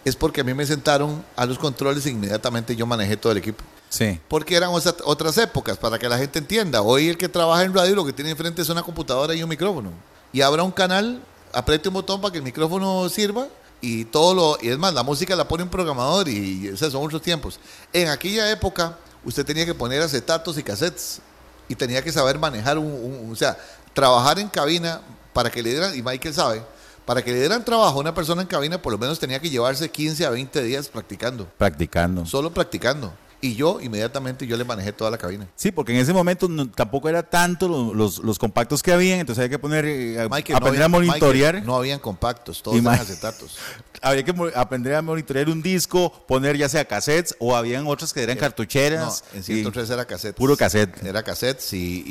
es 0.05 0.15
porque 0.15 0.39
a 0.39 0.43
mí 0.45 0.53
me 0.53 0.65
sentaron 0.65 1.21
a 1.35 1.45
los 1.45 1.59
controles 1.59 2.05
e 2.05 2.09
inmediatamente 2.11 2.73
yo 2.73 2.85
manejé 2.85 3.17
todo 3.17 3.33
el 3.33 3.37
equipo. 3.39 3.61
Sí. 3.89 4.17
Porque 4.29 4.55
eran 4.55 4.69
otra- 4.69 4.95
otras 5.03 5.37
épocas, 5.37 5.77
para 5.77 5.99
que 5.99 6.07
la 6.07 6.17
gente 6.17 6.39
entienda. 6.39 6.81
Hoy 6.83 7.09
el 7.09 7.17
que 7.17 7.27
trabaja 7.27 7.63
en 7.65 7.73
radio 7.73 7.95
lo 7.95 8.05
que 8.05 8.13
tiene 8.13 8.31
enfrente 8.31 8.61
es 8.61 8.69
una 8.69 8.81
computadora 8.81 9.35
y 9.35 9.43
un 9.43 9.49
micrófono. 9.49 9.91
Y 10.31 10.39
abra 10.39 10.63
un 10.63 10.71
canal, 10.71 11.21
apriete 11.51 11.89
un 11.89 11.95
botón 11.95 12.21
para 12.21 12.31
que 12.31 12.37
el 12.37 12.45
micrófono 12.45 13.09
sirva 13.09 13.47
y 13.81 14.05
todo 14.05 14.33
lo... 14.33 14.57
Y 14.61 14.69
es 14.69 14.77
más, 14.77 14.93
la 14.93 15.03
música 15.03 15.35
la 15.35 15.45
pone 15.49 15.63
un 15.63 15.69
programador 15.69 16.29
y, 16.29 16.69
o 16.69 16.77
sea, 16.77 16.89
son 16.89 17.03
otros 17.05 17.21
tiempos. 17.21 17.59
En 17.91 18.07
aquella 18.07 18.49
época 18.49 18.97
usted 19.25 19.45
tenía 19.45 19.65
que 19.65 19.73
poner 19.73 20.01
acetatos 20.01 20.57
y 20.57 20.63
cassettes 20.63 21.19
y 21.67 21.75
tenía 21.75 22.01
que 22.01 22.13
saber 22.13 22.39
manejar 22.39 22.77
un, 22.77 22.85
un- 22.85 23.31
O 23.33 23.35
sea, 23.35 23.57
trabajar 23.93 24.39
en 24.39 24.47
cabina 24.47 25.01
para 25.33 25.49
que 25.49 25.61
le 25.63 25.69
dieran... 25.71 25.97
Y 25.97 26.01
Michael 26.01 26.33
sabe, 26.33 26.61
para 27.05 27.23
que 27.23 27.31
le 27.31 27.39
dieran 27.39 27.63
trabajo 27.65 27.97
a 27.97 28.01
una 28.01 28.13
persona 28.13 28.41
en 28.41 28.47
cabina 28.47 28.81
por 28.81 28.91
lo 28.93 28.97
menos 28.97 29.19
tenía 29.19 29.39
que 29.39 29.49
llevarse 29.49 29.89
15 29.89 30.25
a 30.25 30.29
20 30.29 30.61
días 30.63 30.87
practicando. 30.87 31.45
Practicando. 31.57 32.25
Solo 32.25 32.53
practicando. 32.53 33.13
Y 33.43 33.55
yo 33.55 33.81
inmediatamente 33.81 34.45
yo 34.45 34.55
le 34.55 34.63
manejé 34.63 34.93
toda 34.93 35.09
la 35.09 35.17
cabina. 35.17 35.47
Sí, 35.55 35.71
porque 35.71 35.93
en 35.93 35.97
ese 35.99 36.13
momento 36.13 36.47
no- 36.47 36.69
tampoco 36.69 37.09
era 37.09 37.23
tanto 37.23 37.67
lo- 37.67 37.91
los, 37.91 38.19
los 38.19 38.37
compactos 38.37 38.83
que 38.83 38.91
habían, 38.93 39.19
entonces 39.19 39.39
había 39.43 39.49
que 39.49 39.57
poner, 39.59 39.83
eh, 39.85 40.27
Michael, 40.29 40.51
no 40.51 40.57
aprender 40.57 40.83
había- 40.83 40.85
a 40.85 40.87
monitorear. 40.89 41.53
Michael, 41.55 41.65
no 41.67 41.75
habían 41.75 41.97
compactos, 41.97 42.61
todos 42.61 42.77
Y 42.77 42.81
eran 42.81 42.93
acetatos. 42.99 43.57
Había 44.03 44.23
que 44.23 44.33
aprender 44.55 44.95
a 44.95 45.01
monitorear 45.03 45.47
un 45.49 45.61
disco, 45.61 46.11
poner 46.27 46.57
ya 46.57 46.67
sea 46.69 46.85
cassettes 46.85 47.35
o 47.39 47.55
habían 47.55 47.85
otras 47.85 48.13
que 48.13 48.21
eran 48.23 48.35
No, 48.35 48.41
cartucheras. 48.41 49.23
en 49.33 49.39
y- 49.41 49.43
103 49.43 49.89
era 49.91 50.05
cassette. 50.05 50.35
Puro 50.35 50.55
cassette. 50.57 51.03
Era 51.03 51.21
cassettes 51.23 51.71
y, 51.73 52.03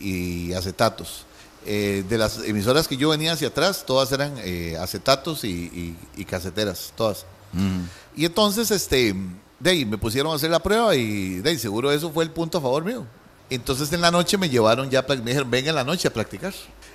y- 0.00 0.48
y 0.50 0.52
acetatos. 0.54 1.26
Eh, 1.66 2.04
de 2.08 2.18
las 2.18 2.38
emisoras 2.44 2.88
que 2.88 2.96
yo 2.96 3.10
venía 3.10 3.32
hacia 3.32 3.48
atrás, 3.48 3.84
todas 3.86 4.10
eran 4.12 4.34
eh, 4.38 4.76
acetatos 4.80 5.44
y, 5.44 5.48
y- 5.50 5.96
y 6.16 6.24
caseteras, 6.24 6.92
todas. 6.96 7.24
Mm. 7.52 7.82
Y 8.16 8.24
entonces, 8.24 8.70
este, 8.70 9.14
de 9.60 9.70
ahí 9.70 9.84
me 9.84 9.96
pusieron 9.98 10.32
a 10.32 10.36
hacer 10.36 10.50
la 10.50 10.60
prueba 10.60 10.94
y 10.96 11.36
de 11.36 11.50
ahí 11.50 11.58
seguro 11.58 11.92
eso 11.92 12.10
fue 12.10 12.24
el 12.24 12.30
punto 12.30 12.58
a 12.58 12.60
favor 12.60 12.84
mío. 12.84 13.06
Entonces 13.50 13.92
en 13.92 14.00
la 14.00 14.10
noche 14.10 14.38
me 14.38 14.48
llevaron 14.48 14.88
ya, 14.90 15.04
me 15.08 15.16
dijeron, 15.16 15.50
venga 15.50 15.68
en 15.70 15.74
la 15.76 15.84
noche 15.84 16.08
a 16.08 16.12
practicar. 16.12 16.54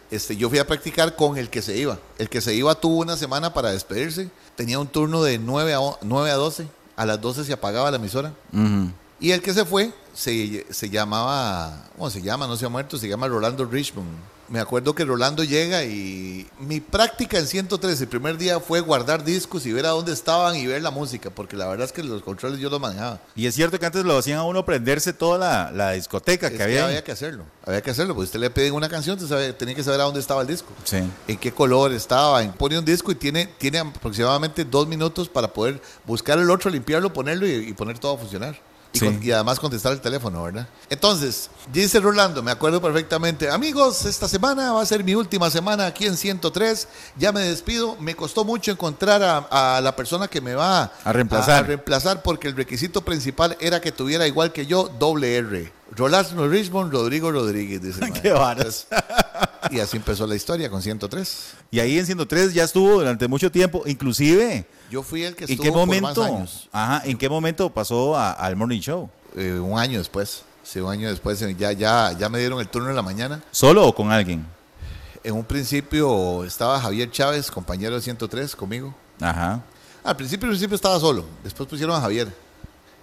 Este, 0.10 0.36
yo 0.36 0.50
fui 0.50 0.58
a 0.60 0.66
practicar 0.66 1.16
con 1.16 1.38
el 1.38 1.50
que 1.50 1.62
se 1.62 1.78
iba. 1.78 2.00
El 2.18 2.30
que 2.30 2.42
se 2.42 2.56
iba 2.56 2.74
tuvo 2.76 2.98
una 3.02 3.16
semana 3.18 3.54
para 3.54 3.72
despedirse. 3.72 4.30
Tenía 4.56 4.80
un 4.80 4.88
turno 4.88 5.22
de 5.24 5.38
9 5.38 5.74
a, 5.74 5.82
o- 5.82 6.00
9 6.02 6.32
a 6.32 6.36
12. 6.36 6.68
A 6.96 7.06
las 7.06 7.22
12 7.22 7.44
se 7.46 7.54
apagaba 7.54 7.92
la 7.92 7.98
emisora. 7.98 8.34
Ujú. 8.52 8.92
Y 9.20 9.32
el 9.32 9.42
que 9.42 9.54
se 9.54 9.66
fue 9.66 9.92
se, 10.14 10.66
se 10.70 10.90
llamaba, 10.90 11.86
¿cómo 11.98 12.10
se 12.10 12.22
llama? 12.22 12.48
No 12.48 12.56
se 12.56 12.66
ha 12.66 12.70
muerto, 12.70 12.98
se 12.98 13.08
llama 13.08 13.28
Rolando 13.28 13.66
Richmond. 13.66 14.08
Me 14.50 14.62
acuerdo 14.62 14.96
que 14.96 15.04
Rolando 15.04 15.44
llega 15.44 15.84
y 15.84 16.48
mi 16.58 16.80
práctica 16.80 17.38
en 17.38 17.46
103 17.48 18.00
el 18.00 18.08
primer 18.08 18.38
día 18.38 18.62
fue 18.62 18.80
guardar 18.80 19.26
discos 19.26 19.66
y 19.66 19.74
ver 19.74 19.86
a 19.86 19.90
dónde 19.90 20.14
estaban 20.14 20.56
y 20.56 20.66
ver 20.66 20.82
la 20.82 20.90
música, 20.90 21.30
porque 21.30 21.58
la 21.58 21.68
verdad 21.68 21.86
es 21.86 21.92
que 21.92 22.02
los 22.02 22.22
controles 22.24 22.58
yo 22.62 22.70
los 22.70 22.80
manejaba. 22.80 23.20
Y 23.36 23.46
es 23.46 23.56
cierto 23.56 23.78
que 23.78 23.86
antes 23.86 24.06
lo 24.06 24.18
hacían 24.18 24.38
a 24.40 24.44
uno 24.44 24.60
aprenderse 24.60 25.12
toda 25.12 25.38
la, 25.38 25.72
la 25.72 25.92
discoteca 25.92 26.46
Es 26.48 26.52
que 26.54 26.58
que 26.60 26.64
había. 26.64 26.86
había 26.86 27.04
que 27.04 27.12
hacerlo, 27.12 27.44
había 27.66 27.82
que 27.82 27.92
hacerlo, 27.92 28.16
porque 28.16 28.28
usted 28.28 28.40
le 28.40 28.50
piden 28.50 28.74
una 28.74 28.88
canción, 28.88 29.16
usted 29.18 29.28
sabe- 29.28 29.52
tenía 29.52 29.76
que 29.76 29.84
saber 29.84 30.00
a 30.00 30.06
dónde 30.06 30.22
estaba 30.22 30.40
el 30.44 30.48
disco. 30.48 30.70
Sí. 30.86 31.00
en 31.28 31.38
qué 31.38 31.52
color 31.52 31.92
estaba. 31.92 32.42
Pone 32.54 32.80
un 32.80 32.86
disco 32.86 33.12
y 33.12 33.16
tiene, 33.16 33.48
tiene 33.58 33.80
aproximadamente 33.80 34.64
dos 34.64 34.88
minutos 34.88 35.28
para 35.28 35.52
poder 35.52 35.82
buscar 36.06 36.40
el 36.40 36.50
otro, 36.50 36.70
limpiarlo, 36.72 37.12
ponerlo 37.12 37.46
y, 37.46 37.52
y 37.52 37.74
poner 37.74 38.00
todo 38.00 38.16
a 38.16 38.18
funcionar. 38.18 38.58
Y, 38.94 39.00
Sí. 39.00 39.06
con- 39.06 39.22
y 39.22 39.32
además 39.32 39.60
contestar 39.60 39.92
el 39.92 40.00
teléfono, 40.02 40.44
¿verdad? 40.44 40.68
Entonces, 40.90 41.50
dice 41.74 42.00
Rolando, 42.00 42.42
me 42.42 42.52
acuerdo 42.52 42.82
perfectamente, 42.82 43.50
amigos, 43.50 44.06
esta 44.06 44.28
semana 44.28 44.72
va 44.72 44.82
a 44.82 44.86
ser 44.86 45.04
mi 45.04 45.14
última 45.14 45.50
semana 45.50 45.86
aquí 45.86 46.06
en 46.06 46.16
103, 46.18 46.88
ya 47.18 47.32
me 47.32 47.42
despido, 47.42 47.98
me 48.00 48.16
costó 48.16 48.46
mucho 48.46 48.72
encontrar 48.72 49.22
a, 49.24 49.78
a 49.78 49.82
la 49.82 49.96
persona 49.96 50.28
que 50.28 50.40
me 50.42 50.56
va 50.56 50.92
A 51.04 51.14
reemplazar. 51.14 51.64
a 51.66 51.68
reemplazar 51.68 52.24
porque 52.24 52.48
el 52.48 52.56
requisito 52.56 53.04
principal 53.04 53.58
era 53.60 53.82
que 53.82 53.92
tuviera 53.92 54.26
igual 54.26 54.54
que 54.54 54.66
yo, 54.66 54.90
doble 55.00 55.36
R. 55.36 55.74
Rolando 55.92 56.48
Richmond, 56.50 56.92
Rodrigo 56.92 57.32
Rodríguez, 57.32 57.82
dice. 57.82 58.00
Qué 58.22 58.32
varas. 58.32 58.88
Y 59.72 59.80
así 59.80 59.98
empezó 59.98 60.28
la 60.28 60.36
historia 60.36 60.70
con 60.70 60.82
103. 60.82 61.38
Y 61.72 61.80
ahí 61.80 61.98
en 61.98 62.06
103 62.06 62.54
ya 62.54 62.64
estuvo 62.66 63.00
durante 63.00 63.28
mucho 63.28 63.52
tiempo, 63.52 63.84
inclusive. 63.86 64.66
Yo 64.90 65.04
fui 65.04 65.24
el 65.24 65.36
que 65.36 65.46
¿En 65.46 65.52
estuvo 65.52 65.64
qué 65.66 65.72
por 65.72 65.80
momento? 65.80 66.22
más 66.22 66.30
años. 66.32 66.70
Ajá, 66.72 67.02
¿en 67.06 67.18
qué 67.18 67.28
momento 67.30 67.70
pasó 67.70 68.16
a- 68.16 68.32
al 68.32 68.56
morning 68.56 68.80
show? 68.80 69.10
Eh, 69.36 69.54
un 69.60 69.78
año 69.78 69.98
después. 70.00 70.44
Sí, 70.64 70.80
un 70.80 70.92
año 70.92 71.10
después 71.10 71.40
ya, 71.58 71.72
ya, 71.72 72.12
ya 72.18 72.30
me 72.30 72.40
dieron 72.40 72.60
el 72.60 72.68
turno 72.68 72.90
en 72.90 72.96
la 72.96 73.02
mañana. 73.02 73.42
¿Solo 73.52 73.86
o 73.88 73.94
con 73.96 74.12
alguien? 74.12 74.46
En 75.24 75.34
un 75.36 75.44
principio 75.46 76.44
estaba 76.46 76.80
Javier 76.80 77.10
Chávez, 77.12 77.52
compañero 77.52 77.96
de 77.96 78.02
103, 78.02 78.56
conmigo. 78.56 78.94
Ajá. 79.22 79.62
Al 80.04 80.16
principio, 80.16 80.46
al 80.46 80.52
principio 80.52 80.76
estaba 80.76 81.00
solo. 81.00 81.26
Después 81.44 81.68
pusieron 81.68 81.96
a 81.96 82.02
Javier. 82.02 82.34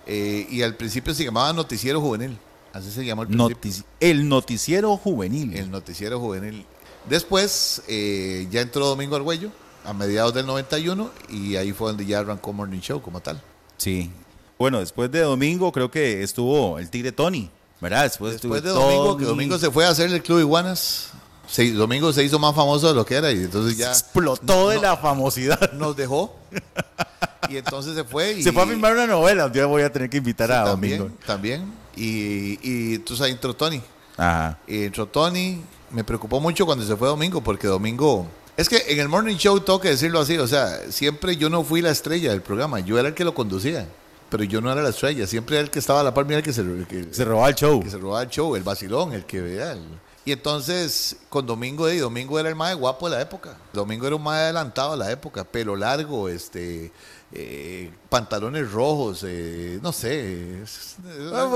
Eh, 0.07 0.47
y 0.51 0.63
al 0.63 0.75
principio 0.75 1.15
se 1.15 1.25
llamaba 1.25 1.53
Noticiero 1.53 2.01
Juvenil. 2.01 2.39
Así 2.73 2.91
se 2.91 3.05
llamó 3.05 3.23
al 3.23 3.29
principio. 3.29 3.57
Notici- 3.57 3.85
el 4.01 4.29
noticiero 4.29 4.97
juvenil. 4.97 5.57
El 5.57 5.71
Noticiero 5.71 6.19
Juvenil. 6.21 6.65
Después 7.09 7.83
eh, 7.89 8.47
ya 8.51 8.61
entró 8.63 8.87
Domingo 8.87 9.17
Argüello 9.17 9.51
a 9.85 9.93
mediados 9.93 10.33
del 10.35 10.47
91 10.47 11.11
y 11.29 11.57
ahí 11.57 11.73
fue 11.73 11.89
donde 11.89 12.07
ya 12.07 12.21
arrancó 12.21 12.53
Morning 12.53 12.81
Show 12.81 13.01
como 13.03 13.21
tal. 13.21 13.41
Sí. 13.77 14.11
Bueno, 14.59 14.81
después 14.81 15.11
de 15.11 15.21
domingo 15.21 15.73
creo 15.73 15.91
que 15.91 16.23
estuvo 16.23 16.79
el 16.79 16.89
Tigre 16.91 17.13
Tony, 17.13 17.51
¿verdad? 17.81 18.05
Después, 18.05 18.41
Después 18.41 18.63
de 18.63 18.71
Domingo, 18.71 19.17
que. 19.17 19.25
Domingo 19.25 19.59
se 19.59 19.71
fue 19.71 19.85
a 19.85 19.91
hacer 19.91 20.11
el 20.11 20.23
Club 20.23 20.41
Iguanas. 20.41 21.11
Se- 21.49 21.73
Domingo 21.73 22.13
se 22.13 22.25
hizo 22.25 22.39
más 22.39 22.55
famoso 22.55 22.89
de 22.89 22.95
lo 22.95 23.05
que 23.05 23.17
era 23.17 23.31
y 23.33 23.45
entonces 23.45 23.77
ya 23.77 23.91
explotó 23.91 24.71
de 24.71 24.77
no- 24.77 24.83
la 24.83 24.97
famosidad. 24.97 25.73
nos 25.73 25.95
dejó. 25.97 26.35
y 27.51 27.57
entonces 27.57 27.95
se 27.95 28.05
fue. 28.05 28.33
Y, 28.33 28.43
Se 28.43 28.53
fue 28.53 28.63
a 28.63 28.67
filmar 28.67 28.93
una 28.95 29.07
novela, 29.07 29.47
un 29.47 29.53
día 29.53 29.67
voy 29.67 29.83
a 29.83 29.93
tener 29.93 30.09
que 30.09 30.17
invitar 30.19 30.51
a 30.53 30.65
también, 30.65 30.99
Domingo. 30.99 31.19
También. 31.27 31.73
Y, 31.97 32.59
y 32.63 32.95
entonces 32.95 33.25
ahí 33.27 33.33
entró 33.33 33.55
Tony. 33.55 33.83
Ajá. 34.17 34.59
Y 34.67 34.85
entró 34.85 35.07
Tony. 35.07 35.61
Me 35.91 36.03
preocupó 36.05 36.41
mucho 36.41 36.65
cuando 36.65 36.85
se 36.87 36.97
fue 36.97 37.09
Domingo 37.09 37.41
porque 37.43 37.67
Domingo... 37.67 38.27
Es 38.57 38.69
que 38.69 38.85
en 38.89 39.01
el 39.01 39.09
Morning 39.09 39.37
Show 39.37 39.59
tengo 39.61 39.81
que 39.81 39.89
decirlo 39.89 40.21
así, 40.21 40.39
o 40.39 40.47
sea, 40.47 40.81
siempre 40.91 41.37
yo 41.37 41.51
no 41.51 41.65
fui 41.65 41.83
la 41.83 41.91
estrella 41.91 42.31
del 42.31 42.41
programa, 42.43 42.79
yo 42.81 42.99
era 42.99 43.09
el 43.09 43.15
que 43.15 43.25
lo 43.25 43.35
conducía, 43.35 43.87
pero 44.31 44.45
yo 44.45 44.61
no 44.61 44.71
era 44.71 44.81
la 44.81 44.91
estrella, 44.91 45.27
siempre 45.27 45.57
era 45.57 45.65
el 45.65 45.71
que 45.71 45.81
estaba 45.81 46.01
a 46.01 46.05
la 46.05 46.15
par 46.15 46.25
mía, 46.25 46.37
el 46.37 46.43
que 46.45 46.53
se, 46.53 46.63
que- 46.89 47.09
Se 47.13 47.25
robaba 47.25 47.49
el 47.49 47.55
show. 47.57 47.83
que 47.83 47.91
se 47.91 47.99
robaba 47.99 48.23
el 48.23 48.29
show, 48.31 48.55
el 48.55 48.63
vacilón, 48.63 49.13
el 49.13 49.25
que 49.25 49.41
vea. 49.41 49.73
el- 49.73 49.81
Y 50.27 50.33
entonces, 50.33 51.17
con 51.29 51.45
Domingo, 51.47 51.91
y 51.91 51.99
Domingo 51.99 52.39
era 52.39 52.49
el 52.49 52.55
más 52.55 52.75
guapo 52.77 53.11
de 53.11 53.17
la 53.17 53.23
época. 53.23 53.57
Domingo 53.73 54.07
era 54.07 54.15
un 54.17 54.23
más 54.23 54.39
adelantado 54.39 54.93
de 54.93 54.99
la 54.99 55.11
época, 55.11 55.43
pelo 55.45 55.75
largo, 55.77 56.29
este, 56.29 56.93
eh, 57.33 57.91
pantalones 58.09 58.71
rojos, 58.71 59.23
eh, 59.27 59.81
no 59.83 59.93
sé. 59.93 60.63
es- 60.63 60.95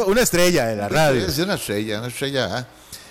Una 0.07 0.21
estrella 0.21 0.67
de 0.67 0.77
la 0.77 0.89
radio. 0.89 1.25
es 1.25 1.39
una 1.39 1.55
estrella, 1.55 1.99
una 2.01 2.09
estrella. 2.09 2.67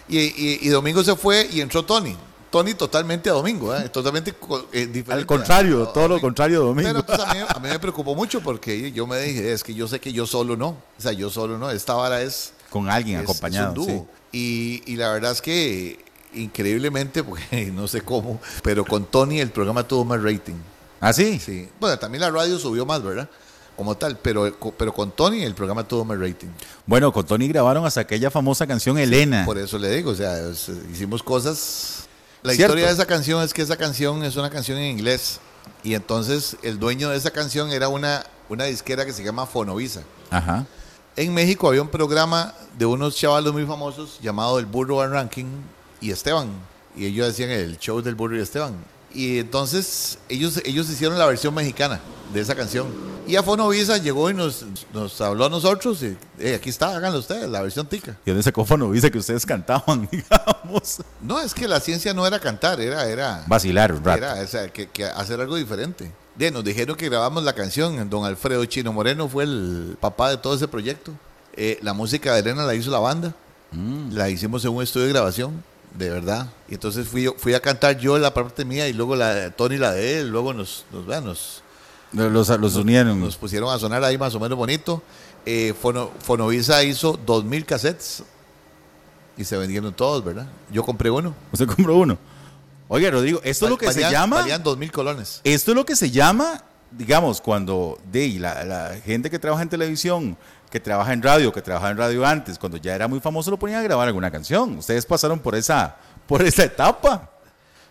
Y, 0.10 0.18
y- 0.20 0.60
y 0.64 0.68
Domingo 0.70 1.04
se 1.04 1.16
fue 1.16 1.48
y 1.52 1.62
entró 1.62 1.84
Tony. 1.86 2.16
Tony 2.50 2.74
totalmente 2.74 3.30
a 3.30 3.34
Domingo, 3.34 3.76
¿eh? 3.76 3.90
totalmente 3.90 4.32
eh, 4.74 4.86
diferente. 4.88 5.14
Al 5.14 5.26
contrario, 5.26 5.86
a- 5.86 5.90
a 5.90 5.94
todo 5.94 6.08
lo 6.08 6.22
contrario 6.22 6.60
de 6.62 6.66
Domingo. 6.68 6.88
Pero 6.90 7.00
entonces, 7.00 7.26
a, 7.26 7.34
mí, 7.34 7.40
a 7.48 7.60
mí 7.60 7.70
me 7.70 7.80
preocupó 7.80 8.16
mucho 8.16 8.42
porque 8.42 8.92
yo 8.92 9.06
me 9.08 9.20
dije, 9.20 9.52
es 9.52 9.64
que 9.64 9.74
yo 9.74 9.88
sé 9.88 10.00
que 10.00 10.14
yo 10.14 10.26
solo 10.26 10.56
no. 10.58 10.70
O 10.70 11.02
sea, 11.02 11.12
yo 11.12 11.30
solo 11.30 11.58
no. 11.58 11.70
Esta 11.72 11.94
vara 11.94 12.22
es 12.22 12.54
Con 12.70 12.90
alguien 12.90 13.18
es- 13.20 13.24
acompañado. 13.24 13.74
es 13.74 13.78
un 13.80 13.86
sí. 13.86 13.92
dúo. 13.92 14.08
Y, 14.32 14.84
y 14.86 14.96
la 14.96 15.12
verdad 15.12 15.32
es 15.32 15.42
que 15.42 16.00
increíblemente, 16.34 17.24
porque 17.24 17.66
no 17.74 17.88
sé 17.88 18.02
cómo, 18.02 18.40
pero 18.64 18.86
con 18.86 19.06
Tony 19.06 19.40
el 19.40 19.50
programa 19.52 19.88
tuvo 19.88 20.06
más 20.06 20.22
rating. 20.22 20.56
¿Ah, 21.00 21.14
sí? 21.14 21.40
Sí. 21.40 21.68
Bueno, 21.80 21.98
también 22.00 22.22
la 22.22 22.32
radio 22.32 22.58
subió 22.58 22.86
más, 22.86 23.04
¿verdad? 23.04 23.30
Como 23.76 23.96
tal, 23.96 24.18
pero, 24.18 24.58
pero 24.76 24.92
con 24.92 25.12
Tony 25.12 25.44
el 25.44 25.54
programa 25.54 25.88
tuvo 25.88 26.04
más 26.04 26.18
rating. 26.20 26.48
Bueno, 26.88 27.14
con 27.14 27.24
Tony 27.26 27.48
grabaron 27.48 27.86
hasta 27.86 28.02
aquella 28.02 28.32
famosa 28.32 28.66
canción 28.66 28.98
Elena. 28.98 29.46
Por 29.46 29.60
eso 29.60 29.78
le 29.78 29.96
digo, 29.96 30.10
o 30.12 30.16
sea, 30.16 30.36
hicimos 30.92 31.22
cosas. 31.22 32.07
La 32.48 32.54
Cierto. 32.54 32.76
historia 32.76 32.88
de 32.88 32.94
esa 32.94 33.06
canción 33.06 33.44
es 33.44 33.54
que 33.54 33.62
esa 33.62 33.76
canción 33.76 34.24
es 34.24 34.38
una 34.38 34.50
canción 34.50 34.78
en 34.78 34.86
inglés. 34.86 35.42
Y 35.84 35.96
entonces 35.96 36.56
el 36.64 36.80
dueño 36.80 37.10
de 37.10 37.18
esa 37.18 37.32
canción 37.32 37.72
era 37.72 37.90
una, 37.90 38.26
una 38.48 38.64
disquera 38.64 39.06
que 39.06 39.12
se 39.12 39.22
llama 39.22 39.46
Fonovisa. 39.46 40.04
Ajá. 40.30 40.66
En 41.18 41.34
México 41.34 41.68
había 41.68 41.82
un 41.82 41.90
programa 41.90 42.54
de 42.78 42.86
unos 42.86 43.18
chavalos 43.18 43.52
muy 43.52 43.66
famosos 43.66 44.18
llamado 44.22 44.60
El 44.60 44.66
Burro 44.66 45.06
Ranking 45.06 45.46
y 46.00 46.12
Esteban. 46.12 46.48
Y 46.96 47.06
ellos 47.08 47.28
hacían 47.28 47.50
el 47.50 47.78
show 47.80 48.02
del 48.02 48.16
Burro 48.16 48.38
y 48.38 48.40
Esteban. 48.40 48.76
Y 49.18 49.40
entonces 49.40 50.20
ellos, 50.30 50.62
ellos 50.64 50.88
hicieron 50.92 51.18
la 51.18 51.26
versión 51.26 51.52
mexicana 51.54 52.00
de 52.32 52.40
esa 52.40 52.54
canción. 52.54 52.86
Y 53.26 53.36
a 53.36 53.42
Fonovisa 53.42 53.98
llegó 53.98 54.30
y 54.30 54.34
nos, 54.36 54.64
nos 54.94 55.20
habló 55.22 55.46
a 55.46 55.50
nosotros 55.50 56.02
y 56.04 56.16
"Eh, 56.40 56.54
aquí 56.56 56.70
está, 56.70 56.96
háganlo 56.96 57.18
ustedes, 57.20 57.50
la 57.50 57.62
versión 57.64 57.88
tica. 57.88 58.16
¿Y 58.26 58.30
dónde 58.30 58.44
sacó 58.44 58.64
Dice 58.92 59.10
que 59.10 59.18
ustedes 59.18 59.44
cantaban, 59.46 60.08
digamos. 60.12 61.00
No, 61.22 61.40
es 61.40 61.54
que 61.56 61.68
la 61.68 61.80
ciencia 61.80 62.14
no 62.14 62.28
era 62.28 62.40
cantar, 62.40 62.80
era, 62.80 63.06
era, 63.10 63.44
Vacilar 63.48 63.92
un 63.92 64.04
rato. 64.04 64.20
era 64.20 64.36
o 64.36 64.48
sea, 64.48 64.70
que, 64.70 64.88
que 64.88 65.04
hacer 65.06 65.42
algo 65.42 65.56
diferente. 65.56 66.12
De, 66.36 66.52
nos 66.52 66.64
dijeron 66.64 66.96
que 66.96 67.10
grabamos 67.10 67.44
la 67.44 67.54
canción, 67.54 68.08
don 68.12 68.24
Alfredo 68.24 68.64
Chino 68.66 68.94
Moreno 68.94 69.28
fue 69.28 69.46
el 69.46 69.98
papá 70.00 70.30
de 70.30 70.38
todo 70.38 70.54
ese 70.56 70.68
proyecto. 70.68 71.12
Eh, 71.56 71.80
la 71.82 71.94
música 71.94 72.34
de 72.36 72.42
Elena 72.42 72.64
la 72.66 72.76
hizo 72.76 72.92
la 72.92 73.00
banda, 73.00 73.34
Mm. 73.72 74.14
la 74.14 74.30
hicimos 74.30 74.64
en 74.64 74.72
un 74.72 74.82
estudio 74.84 75.08
de 75.08 75.14
grabación. 75.14 75.62
De 75.98 76.10
verdad. 76.10 76.48
Y 76.70 76.76
entonces 76.76 77.08
fui, 77.08 77.28
fui 77.38 77.54
a 77.54 77.60
cantar 77.60 77.98
yo 77.98 78.18
la 78.18 78.34
parte 78.34 78.66
mía 78.66 78.88
y 78.88 78.94
luego 78.94 79.16
la 79.16 79.52
Tony 79.52 79.78
la 79.78 79.92
de 79.92 80.20
él, 80.20 80.30
luego 80.30 80.54
nos, 80.54 80.86
nos, 80.92 81.06
nos, 81.24 81.64
Los, 82.14 82.50
los 82.60 82.76
unieron. 82.76 83.20
nos 83.20 83.36
pusieron 83.38 83.74
a 83.74 83.80
sonar 83.80 84.04
ahí 84.04 84.18
más 84.18 84.34
o 84.36 84.40
menos 84.40 84.58
bonito. 84.58 85.02
Eh, 85.46 85.74
Fono- 85.82 86.12
Fonovisa 86.20 86.84
hizo 86.84 87.18
2.000 87.26 87.66
cassettes 87.66 88.24
y 89.38 89.44
se 89.44 89.56
vendieron 89.58 89.94
todos, 89.94 90.24
¿verdad? 90.24 90.48
Yo 90.72 90.84
compré 90.84 91.10
uno. 91.10 91.34
Usted 91.52 91.68
compró 91.68 91.96
uno. 91.98 92.18
Oiga, 92.90 93.10
Rodrigo, 93.12 93.40
esto 93.44 93.66
es 93.66 93.72
lo 93.72 93.78
que 93.78 93.92
se 93.92 94.02
llama. 94.02 94.38
Valían 94.38 94.64
2.000 94.64 94.92
colones. 94.92 95.42
Esto 95.44 95.72
es 95.72 95.76
lo 95.76 95.86
que 95.86 95.96
se 95.96 96.10
llama, 96.12 96.64
digamos, 96.92 97.42
cuando 97.42 97.98
de 98.12 98.30
la, 98.40 98.64
la 98.64 98.96
gente 99.06 99.30
que 99.30 99.40
trabaja 99.40 99.64
en 99.64 99.70
televisión, 99.70 100.38
que 100.70 100.80
trabaja 100.80 101.14
en 101.14 101.22
radio, 101.22 101.52
que 101.54 101.62
trabaja 101.62 101.90
en 101.92 101.98
radio 101.98 102.26
antes, 102.26 102.58
cuando 102.60 102.78
ya 102.78 102.94
era 102.96 103.08
muy 103.08 103.20
famoso, 103.20 103.50
lo 103.52 103.58
ponían 103.58 103.80
a 103.80 103.84
grabar 103.84 104.08
alguna 104.08 104.30
canción. 104.32 104.78
Ustedes 104.78 105.06
pasaron 105.06 105.40
por 105.40 105.56
esa, 105.56 105.96
por 106.28 106.42
esa 106.44 106.64
etapa. 106.64 107.30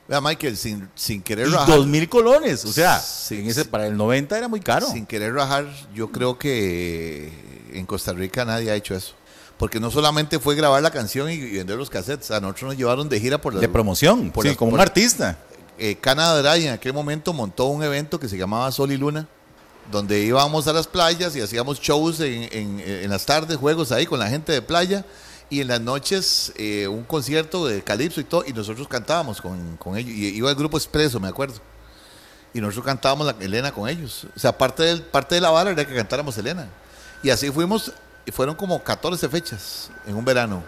Vea, 0.09 0.21
Michael, 0.21 0.57
sin, 0.57 0.89
sin 0.95 1.21
querer 1.23 1.49
Y 1.49 1.51
rajar, 1.51 1.67
dos 1.75 1.87
mil 1.87 2.09
colones. 2.09 2.65
O 2.65 2.73
sea, 2.73 3.01
Sí, 3.01 3.41
en 3.41 3.47
ese, 3.49 3.65
para 3.65 3.87
el 3.87 3.97
90 3.97 4.39
era 4.39 4.47
muy 4.47 4.61
caro. 4.61 4.87
sin 4.87 5.05
querer 5.07 5.35
rajar, 5.35 5.67
yo 5.95 6.13
creo 6.13 6.39
que 6.39 7.33
en 7.73 7.87
Costa 7.87 8.13
Rica 8.13 8.45
nadie 8.45 8.71
ha 8.71 8.75
hecho 8.75 8.95
eso. 8.95 9.15
Porque 9.57 9.81
no 9.81 9.91
solamente 9.91 10.39
fue 10.39 10.55
grabar 10.55 10.83
la 10.83 10.91
canción 10.91 11.31
y, 11.31 11.35
y 11.35 11.53
vender 11.57 11.77
los 11.79 11.89
cassettes, 11.91 12.31
a 12.31 12.41
nosotros 12.41 12.69
nos 12.69 12.77
llevaron 12.77 13.09
de 13.09 13.19
gira 13.19 13.39
por 13.41 13.55
la, 13.55 13.61
de 13.61 13.69
promoción, 13.69 14.31
por 14.31 14.43
sí, 14.45 14.49
las- 14.51 14.57
como 14.59 14.73
por- 14.73 14.79
un 14.79 14.83
artista. 14.83 15.39
eh, 15.79 15.97
Canadá 15.97 16.57
en 16.57 16.73
aquel 16.75 16.93
momento 16.93 17.33
montó 17.33 17.65
un 17.67 17.83
evento 17.83 18.21
que 18.21 18.29
se 18.29 18.37
llamaba 18.37 18.71
Sol 18.71 18.93
y 18.93 18.99
Luna, 18.99 19.27
donde 19.91 20.21
íbamos 20.21 20.67
a 20.67 20.73
las 20.73 20.87
playas 20.87 21.35
y 21.37 21.41
hacíamos 21.41 21.81
shows 21.81 22.21
en, 22.21 22.49
en- 22.53 22.81
en 22.81 23.11
las 23.11 23.25
tardes, 23.27 23.57
juegos 23.57 23.93
ahí 23.93 24.07
con 24.07 24.19
la 24.19 24.29
gente 24.29 24.53
de 24.53 24.63
playa, 24.63 25.05
y 25.49 25.61
en 25.61 25.69
las 25.69 25.81
noches 25.81 26.53
eh, 26.57 26.89
un 26.89 27.05
concierto 27.05 27.67
de 27.67 27.83
calipso 27.83 28.21
y 28.21 28.25
todo, 28.25 28.45
y 28.47 28.53
nosotros 28.53 28.89
cantábamos 28.89 29.41
con, 29.41 29.77
con 29.77 29.97
ellos. 29.97 30.11
Y 30.13 30.29
iba 30.37 30.51
el 30.51 30.57
grupo 30.57 30.77
Expreso, 30.77 31.21
me 31.21 31.29
acuerdo. 31.29 31.55
Y 32.53 32.61
nosotros 32.61 32.85
cantábamos 32.87 33.27
la 33.27 33.37
Elena 33.45 33.71
con 33.71 33.89
ellos. 33.89 34.27
O 34.35 34.39
sea, 34.41 34.57
parte, 34.57 34.83
del, 34.83 35.03
parte 35.03 35.35
de 35.37 35.41
la 35.41 35.51
vara 35.51 35.71
era 35.71 35.85
que 35.87 35.95
cantáramos 35.95 36.37
Elena. 36.39 36.67
Y 37.23 37.31
así 37.31 37.51
fuimos, 37.51 37.93
y 38.25 38.31
fueron 38.33 38.55
como 38.57 38.83
14 38.83 39.29
fechas 39.29 39.91
en 40.07 40.17
un 40.17 40.25
verano. 40.25 40.63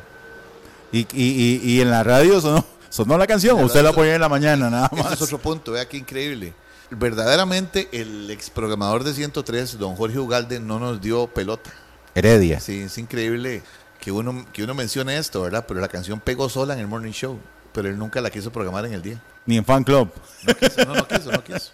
Y, 0.93 1.01
y, 1.01 1.07
y, 1.13 1.61
y 1.65 1.81
en 1.81 1.91
la 1.91 2.03
radio 2.05 2.41
sonó, 2.41 2.65
sonó 2.89 3.19
la 3.19 3.27
canción, 3.27 3.57
la 3.59 3.65
usted 3.67 3.83
la 3.83 3.93
ponía 3.93 4.15
en 4.15 4.21
la 4.21 4.29
mañana 4.29 4.71
nada 4.71 4.91
Ese 4.93 5.03
más. 5.03 5.13
es 5.15 5.23
otro 5.23 5.39
punto, 5.39 5.73
vea 5.73 5.89
qué 5.89 5.97
increíble. 5.97 6.55
Verdaderamente 6.91 7.89
el 7.93 8.31
ex 8.31 8.51
programador 8.51 9.05
de 9.05 9.13
103, 9.15 9.79
don 9.79 9.95
Jorge 9.97 10.19
Ugalde, 10.19 10.59
no 10.61 10.79
nos 10.79 11.01
dio 11.01 11.27
pelota. 11.27 11.71
Heredia. 12.15 12.61
Sí, 12.61 12.81
es 12.81 12.97
increíble 12.99 13.63
que 14.01 14.11
uno, 14.11 14.47
que 14.53 14.65
uno 14.65 14.75
mencione 14.75 15.19
esto, 15.19 15.43
¿verdad? 15.43 15.65
Pero 15.69 15.81
la 15.81 15.89
canción 15.89 16.19
pegó 16.21 16.49
sola 16.49 16.75
en 16.75 16.81
el 16.81 16.87
morning 16.87 17.13
show, 17.13 17.39
pero 17.73 17.89
él 17.89 17.99
nunca 17.99 18.21
la 18.21 18.31
quiso 18.31 18.51
programar 18.51 18.87
en 18.87 18.95
el 18.95 19.03
día. 19.03 19.23
Ni 19.45 19.59
en 19.59 19.65
fan 19.65 19.85
club. 19.85 20.11
No 20.47 20.55
quiso, 20.57 20.85
no, 20.85 20.95
no 20.95 21.07
quiso, 21.09 21.31
no 21.31 21.45
quiso. 21.45 21.73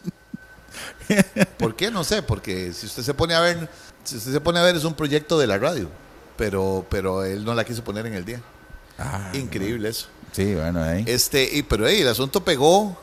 ¿Por 1.58 1.76
qué? 1.76 1.90
No 1.90 2.02
sé, 2.04 2.22
porque 2.22 2.72
si 2.72 2.86
usted 2.86 3.02
se 3.02 3.14
pone 3.14 3.34
a 3.34 3.40
ver, 3.40 3.68
si 4.02 4.16
usted 4.16 4.32
se 4.32 4.40
pone 4.40 4.58
a 4.58 4.62
ver 4.62 4.74
es 4.76 4.84
un 4.84 4.94
proyecto 4.94 5.38
de 5.38 5.46
la 5.46 5.58
radio, 5.58 5.88
pero, 6.36 6.84
pero 6.88 7.24
él 7.24 7.44
no 7.44 7.54
la 7.54 7.64
quiso 7.64 7.84
poner 7.84 8.06
en 8.06 8.14
el 8.14 8.24
día. 8.24 8.40
Ah, 8.98 9.30
Increíble 9.34 9.88
eso. 9.88 10.08
Sí, 10.32 10.54
bueno, 10.54 10.82
ahí. 10.82 11.04
Este, 11.06 11.48
y, 11.56 11.62
pero 11.62 11.86
hey, 11.86 12.00
el 12.00 12.08
asunto 12.08 12.44
pegó. 12.44 12.96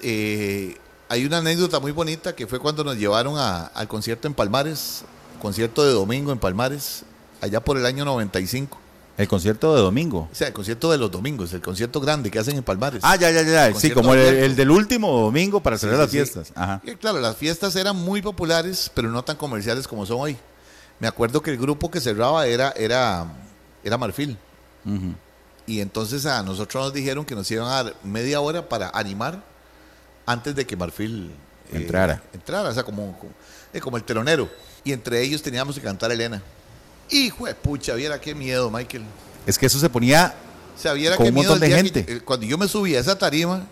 eh, 0.00 0.76
hay 1.08 1.24
una 1.24 1.38
anécdota 1.38 1.80
muy 1.80 1.92
bonita 1.92 2.34
que 2.34 2.46
fue 2.46 2.58
cuando 2.58 2.84
nos 2.84 2.96
llevaron 2.96 3.34
a- 3.38 3.66
al 3.66 3.88
concierto 3.88 4.26
en 4.28 4.34
Palmares, 4.34 5.02
concierto 5.40 5.84
de 5.84 5.92
domingo 5.92 6.32
en 6.32 6.38
Palmares, 6.38 7.04
allá 7.40 7.60
por 7.60 7.76
el 7.78 7.86
año 7.86 8.04
95. 8.04 8.78
El 9.16 9.26
concierto 9.26 9.74
de 9.74 9.80
domingo. 9.82 10.28
O 10.30 10.34
sea, 10.34 10.46
el 10.46 10.52
concierto 10.52 10.92
de 10.92 10.98
los 10.98 11.10
domingos, 11.10 11.52
el 11.52 11.60
concierto 11.60 12.00
grande 12.00 12.30
que 12.30 12.38
hacen 12.38 12.56
en 12.56 12.62
Palmares. 12.62 13.00
Ah, 13.02 13.16
ya, 13.16 13.30
ya, 13.32 13.42
ya. 13.42 13.74
Sí, 13.74 13.90
como 13.90 14.14
el, 14.14 14.54
del 14.54 14.70
último 14.70 15.10
domingo 15.22 15.60
para 15.60 15.76
cerrar 15.76 15.96
Sí, 15.96 16.00
las 16.02 16.10
sí, 16.10 16.16
fiestas. 16.18 16.52
Ajá. 16.54 16.80
Y 16.84 16.94
claro, 16.94 17.18
las 17.20 17.36
fiestas 17.36 17.74
eran 17.74 17.96
muy 17.96 18.22
populares, 18.22 18.90
pero 18.94 19.08
no 19.10 19.24
tan 19.24 19.36
comerciales 19.36 19.88
como 19.88 20.06
son 20.06 20.18
hoy. 20.20 20.36
Me 21.00 21.08
acuerdo 21.08 21.42
que 21.42 21.50
el 21.50 21.58
grupo 21.58 21.90
que 21.90 22.00
cerraba 22.00 22.46
era, 22.46 22.70
era, 22.76 23.26
era 23.82 23.98
Marfil. 23.98 24.38
Y 25.66 25.80
entonces 25.80 26.24
a 26.24 26.42
nosotros 26.44 26.84
nos 26.84 26.92
dijeron 26.94 27.24
que 27.24 27.34
nos 27.34 27.50
iban 27.50 27.66
a 27.66 27.82
dar 27.82 27.94
media 28.04 28.40
hora 28.40 28.68
para 28.68 28.88
animar 28.90 29.42
antes 30.30 30.54
de 30.54 30.66
que 30.66 30.76
Marfil 30.76 31.30
eh, 31.72 31.76
Entrara. 31.76 32.22
entrara, 32.32 32.68
o 32.68 32.74
sea, 32.74 32.82
como, 32.84 33.18
como, 33.18 33.32
eh, 33.72 33.80
como 33.80 33.96
el 33.96 34.04
telonero. 34.04 34.48
Y 34.84 34.92
entre 34.92 35.20
ellos 35.22 35.42
teníamos 35.42 35.74
que 35.74 35.80
cantar 35.80 36.12
Elena. 36.12 36.42
Hijo 37.10 37.46
de 37.46 37.54
pucha, 37.54 37.94
viera 37.94 38.20
qué 38.20 38.34
miedo, 38.34 38.70
Michael. 38.70 39.02
Es 39.46 39.58
que 39.58 39.66
eso 39.66 39.78
se 39.78 39.88
ponía. 39.88 40.34
O 40.76 40.80
sea, 40.80 40.92
viera 40.92 41.16
Con 41.16 41.24
qué 41.24 41.30
un 41.30 41.34
miedo 41.34 41.50
montón 41.52 41.60
de 41.60 41.66
día 41.74 41.82
que- 41.82 41.82
gente. 42.02 42.12
eh, 42.16 42.20
cuando 42.20 42.46
yo 42.46 42.58
me 42.58 42.68
subí 42.68 42.94
a 42.94 43.00
esa 43.00 43.16
tarima 43.18 43.66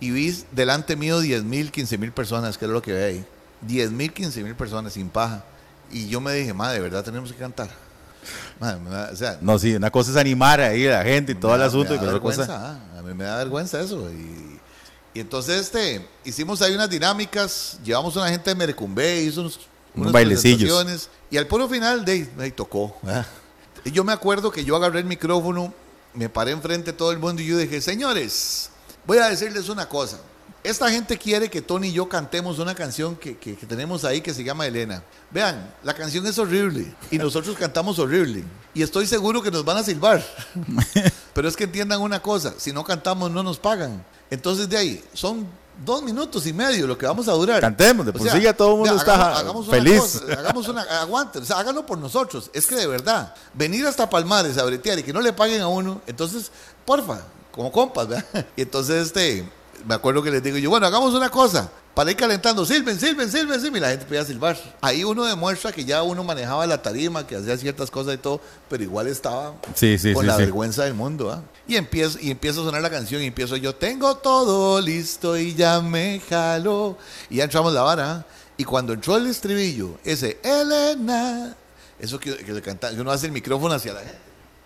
y 0.00 0.10
vi 0.10 0.36
delante 0.52 0.94
mío 0.96 1.18
10 1.20 1.42
mil, 1.44 1.70
15 1.72 1.96
mil 1.98 2.12
personas, 2.12 2.56
que 2.58 2.64
era 2.66 2.74
lo 2.74 2.82
que 2.82 2.92
veía 2.92 3.06
ahí. 3.06 3.24
10 3.62 3.90
mil, 3.90 4.12
15 4.12 4.42
mil 4.42 4.54
personas 4.54 4.92
sin 4.92 5.08
paja. 5.08 5.44
Y 5.90 6.08
yo 6.08 6.20
me 6.20 6.32
dije, 6.34 6.52
madre, 6.52 6.74
de 6.74 6.80
verdad 6.80 7.02
tenemos 7.04 7.32
que 7.32 7.38
cantar. 7.38 7.68
Madre, 8.60 8.78
da- 8.88 9.10
o 9.12 9.16
sea, 9.16 9.38
No, 9.40 9.58
sí, 9.58 9.74
una 9.74 9.90
cosa 9.90 10.10
es 10.12 10.16
animar 10.16 10.60
ahí 10.60 10.86
a 10.86 10.98
la 10.98 11.04
gente 11.04 11.32
y 11.32 11.34
todo 11.34 11.54
el 11.54 11.62
asunto. 11.62 11.90
me 11.90 11.96
Y 11.96 11.98
da 11.98 12.02
otra 12.04 12.12
vergüenza, 12.14 12.46
cosa. 12.46 12.80
ah, 12.94 12.98
a 12.98 13.02
mí 13.02 13.14
me 13.14 13.24
da 13.24 13.36
vergüenza 13.38 13.80
eso. 13.80 14.08
Y, 14.10 14.51
y 15.14 15.20
entonces 15.20 15.60
este, 15.60 16.06
hicimos 16.24 16.62
ahí 16.62 16.74
unas 16.74 16.88
dinámicas, 16.88 17.78
llevamos 17.84 18.16
una 18.16 18.28
gente 18.28 18.50
de 18.50 18.56
Merecumbe, 18.56 19.22
hizo 19.22 19.42
unos, 19.42 19.56
Unos 19.94 20.04
unas 20.04 20.12
bailecillos. 20.12 21.08
Y 21.30 21.36
al 21.36 21.46
puro 21.46 21.68
final, 21.68 22.04
de, 22.04 22.28
ahí 22.38 22.50
tocó. 22.50 22.96
Y 23.84 23.90
yo 23.90 24.04
me 24.04 24.12
acuerdo 24.12 24.50
que 24.50 24.64
yo 24.64 24.76
agarré 24.76 25.00
el 25.00 25.04
micrófono, 25.04 25.74
me 26.14 26.28
paré 26.28 26.52
enfrente 26.52 26.92
de 26.92 26.96
todo 26.96 27.12
el 27.12 27.18
mundo 27.18 27.42
y 27.42 27.46
yo 27.46 27.58
dije, 27.58 27.80
señores, 27.80 28.70
voy 29.06 29.18
a 29.18 29.28
decirles 29.28 29.68
una 29.68 29.88
cosa. 29.88 30.18
Esta 30.64 30.88
gente 30.90 31.18
quiere 31.18 31.50
que 31.50 31.60
Tony 31.60 31.88
y 31.88 31.92
yo 31.92 32.08
cantemos 32.08 32.60
una 32.60 32.74
canción 32.74 33.16
que, 33.16 33.36
que- 33.36 33.56
que 33.56 33.66
tenemos 33.66 34.04
ahí 34.04 34.20
que 34.20 34.32
se 34.32 34.44
llama 34.44 34.64
Elena. 34.66 35.02
Vean, 35.32 35.74
la 35.82 35.92
canción 35.92 36.24
es 36.26 36.38
horrible 36.38 36.94
y 37.10 37.18
nosotros 37.18 37.56
cantamos 37.58 37.98
horrible. 37.98 38.44
Y 38.72 38.82
estoy 38.82 39.06
seguro 39.06 39.42
que 39.42 39.50
nos 39.50 39.64
van 39.64 39.78
a 39.78 39.82
silbar. 39.82 40.24
Pero 41.34 41.48
es 41.48 41.56
que 41.56 41.64
entiendan 41.64 42.00
una 42.00 42.20
cosa, 42.22 42.54
si 42.58 42.72
no 42.72 42.84
cantamos 42.84 43.30
no 43.30 43.42
nos 43.42 43.58
pagan. 43.58 44.04
Entonces 44.30 44.68
de 44.68 44.76
ahí, 44.78 45.04
son 45.12 45.46
dos 45.84 46.02
minutos 46.02 46.46
y 46.46 46.52
medio 46.52 46.86
lo 46.86 46.96
que 46.96 47.06
vamos 47.06 47.26
a 47.26 47.32
durar. 47.32 47.60
Cantemos, 47.60 48.06
de 48.06 48.12
por 48.12 48.30
sí 48.30 48.40
ya 48.40 48.54
todo 48.54 48.72
el 48.72 48.78
mundo 48.78 48.94
está 48.96 49.14
hagamos- 49.16 49.38
hagamos 49.40 49.68
una 49.68 49.76
feliz. 49.78 50.00
cosa, 50.00 50.32
hagamos 50.38 50.68
una, 50.68 50.82
aguanten, 51.00 51.42
o 51.42 51.44
sea, 51.44 51.58
háganlo 51.58 51.84
por 51.84 51.98
nosotros. 51.98 52.50
Es 52.54 52.66
que 52.66 52.76
de 52.76 52.86
verdad, 52.86 53.34
venir 53.52 53.84
hasta 53.86 54.08
Palmares 54.08 54.56
a 54.58 54.64
bretear 54.64 54.98
y 55.00 55.02
que 55.02 55.12
no 55.12 55.20
le 55.20 55.32
paguen 55.32 55.60
a 55.60 55.66
uno, 55.66 56.00
entonces, 56.06 56.52
porfa, 56.84 57.22
como 57.50 57.72
compas, 57.72 58.06
¿verdad? 58.06 58.46
Y 58.56 58.62
entonces, 58.62 59.06
este, 59.08 59.48
me 59.86 59.94
acuerdo 59.94 60.22
que 60.22 60.30
les 60.30 60.42
digo 60.42 60.58
yo, 60.58 60.70
bueno, 60.70 60.86
hagamos 60.86 61.14
una 61.14 61.30
cosa, 61.30 61.70
para 61.94 62.10
ir 62.10 62.16
calentando, 62.16 62.64
silben, 62.64 62.98
silben, 62.98 63.30
silben, 63.30 63.60
silben, 63.60 63.76
y 63.76 63.80
la 63.80 63.90
gente 63.90 64.04
empieza 64.04 64.22
a 64.24 64.26
silbar. 64.26 64.58
Ahí 64.80 65.04
uno 65.04 65.24
demuestra 65.24 65.72
que 65.72 65.84
ya 65.84 66.02
uno 66.02 66.24
manejaba 66.24 66.66
la 66.66 66.80
tarima, 66.80 67.26
que 67.26 67.36
hacía 67.36 67.56
ciertas 67.58 67.90
cosas 67.90 68.14
y 68.14 68.18
todo, 68.18 68.40
pero 68.70 68.82
igual 68.82 69.08
estaba 69.08 69.54
Sí, 69.74 69.98
sí, 69.98 70.14
con 70.14 70.22
sí, 70.22 70.26
la 70.26 70.36
vergüenza 70.38 70.84
del 70.84 70.94
mundo. 70.94 71.30
¿ah? 71.30 71.42
Y, 71.68 71.76
empiezo, 71.76 72.18
y 72.20 72.30
empieza 72.30 72.60
a 72.60 72.64
sonar 72.64 72.80
la 72.80 72.88
canción 72.90 73.20
y 73.20 73.26
empiezo 73.26 73.56
yo, 73.56 73.74
tengo 73.74 74.16
todo 74.16 74.80
listo 74.80 75.36
y 75.36 75.54
ya 75.54 75.80
me 75.80 76.22
jaló. 76.30 76.96
Y 77.28 77.36
ya 77.36 77.44
entramos 77.44 77.74
la 77.74 77.82
vara. 77.82 78.12
¿ah? 78.12 78.26
Y 78.56 78.64
cuando 78.64 78.94
entró 78.94 79.16
el 79.16 79.26
estribillo, 79.26 79.98
ese 80.02 80.38
Elena, 80.42 81.54
eso 81.98 82.18
que, 82.18 82.36
que, 82.36 82.52
le 82.52 82.62
canta, 82.62 82.90
uno 82.96 83.10
hace 83.10 83.26
el 83.26 83.32
micrófono 83.32 83.74
hacia 83.74 83.92
la 83.92 84.00
gente, 84.00 84.18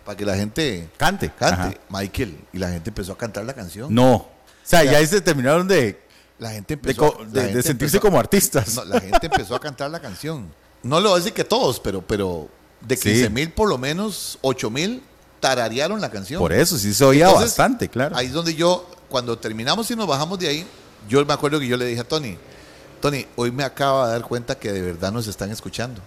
para 0.05 0.15
que 0.17 0.25
la 0.25 0.35
gente 0.35 0.89
Cante. 0.95 1.29
cante. 1.37 1.61
Ajá. 1.61 1.73
Michael, 1.89 2.37
y 2.53 2.57
la 2.57 2.69
gente 2.69 2.89
empezó 2.89 3.11
a 3.11 3.17
cantar 3.17 3.43
la 3.43 3.53
canción. 3.53 3.93
No. 3.93 4.36
O 4.67 4.69
sea, 4.69 4.83
Ya. 4.83 4.97
ahí 4.97 5.07
se 5.07 5.21
terminaron 5.21 5.67
de, 5.67 5.97
La 6.39 6.51
gente 6.51 6.75
de, 6.75 6.79
empezó, 6.91 7.13
co- 7.13 7.23
la 7.23 7.29
de- 7.29 7.39
de 7.41 7.41
gente 7.47 7.63
sentirse 7.63 7.97
empezó- 7.97 8.01
como 8.01 8.19
artistas. 8.19 8.75
no, 8.75 8.83
la 8.85 8.99
gente 8.99 9.25
empezó 9.27 9.55
a 9.55 9.59
cantar 9.61 9.89
la 9.89 9.99
canción. 10.01 10.51
No 10.83 10.99
lo 10.99 11.09
voy 11.09 11.15
a 11.15 11.19
decir 11.19 11.33
que 11.33 11.43
todos, 11.45 11.79
pero, 11.79 12.01
pero 12.01 12.49
de 12.81 12.95
Sí. 12.97 13.03
15 13.09 13.29
mil, 13.29 13.51
por 13.51 13.69
lo 13.69 13.77
menos 13.77 14.37
8 14.41 14.69
mil 14.69 15.01
tararearon 15.39 16.01
la 16.01 16.11
canción. 16.11 16.39
Por 16.39 16.51
eso, 16.53 16.77
sí 16.77 16.93
se 16.93 17.03
oía 17.05 17.25
Entonces, 17.27 17.51
bastante, 17.51 17.87
claro. 17.89 18.15
Ahí 18.17 18.27
es 18.27 18.33
donde 18.33 18.53
yo, 18.55 18.85
cuando 19.09 19.37
terminamos 19.39 19.89
y 19.89 19.95
nos 19.95 20.05
bajamos 20.05 20.37
de 20.37 20.49
ahí, 20.49 20.67
yo 21.07 21.25
me 21.25 21.33
acuerdo 21.33 21.59
que 21.59 21.67
yo 21.67 21.77
le 21.77 21.85
dije 21.85 22.01
a 22.01 22.07
Tony, 22.07 22.37
Tony, 23.01 23.25
hoy 23.37 23.51
me 23.51 23.63
acaba 23.63 24.07
de 24.07 24.13
dar 24.13 24.23
cuenta 24.23 24.55
que 24.59 24.71
de 24.73 24.81
verdad 24.81 25.11
nos 25.11 25.27
están 25.27 25.49
escuchando. 25.51 26.01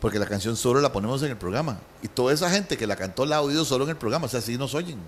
Porque 0.00 0.18
la 0.18 0.26
canción 0.26 0.56
solo 0.56 0.80
la 0.80 0.92
ponemos 0.92 1.22
en 1.22 1.30
el 1.30 1.36
programa. 1.38 1.78
Y 2.02 2.08
toda 2.08 2.32
esa 2.32 2.50
gente 2.50 2.76
que 2.76 2.86
la 2.86 2.94
cantó 2.96 3.24
la 3.26 3.36
ha 3.36 3.40
oído 3.40 3.64
solo 3.64 3.84
en 3.84 3.90
el 3.90 3.96
programa. 3.96 4.26
O 4.26 4.28
sea, 4.28 4.40
así 4.40 4.56
nos 4.58 4.74
oyen. 4.74 4.98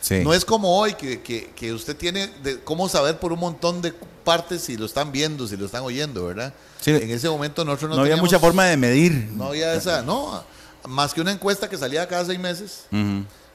Sí. 0.00 0.22
No 0.24 0.32
es 0.34 0.44
como 0.44 0.76
hoy 0.78 0.94
que, 0.94 1.20
que- 1.20 1.50
que 1.54 1.72
usted 1.72 1.96
tiene 1.96 2.28
de 2.42 2.60
cómo 2.60 2.88
saber 2.88 3.18
por 3.18 3.32
un 3.32 3.40
montón 3.40 3.82
de 3.82 3.92
partes 4.24 4.62
si 4.62 4.76
lo 4.76 4.86
están 4.86 5.12
viendo, 5.12 5.46
si 5.46 5.56
lo 5.56 5.66
están 5.66 5.82
oyendo, 5.82 6.26
¿verdad? 6.26 6.52
Sí. 6.80 6.90
En 6.92 7.10
ese 7.10 7.28
momento 7.28 7.64
nosotros 7.64 7.90
no, 7.90 7.96
no 7.96 8.02
había 8.02 8.16
mucha 8.16 8.38
forma 8.38 8.64
de 8.66 8.76
medir. 8.76 9.12
No 9.34 9.46
había 9.48 9.74
esa, 9.74 10.02
no, 10.02 10.42
más 10.88 11.12
que 11.12 11.20
una 11.20 11.32
encuesta 11.32 11.68
que 11.68 11.76
salía 11.76 12.06
cada 12.08 12.24
seis 12.24 12.38
meses. 12.38 12.84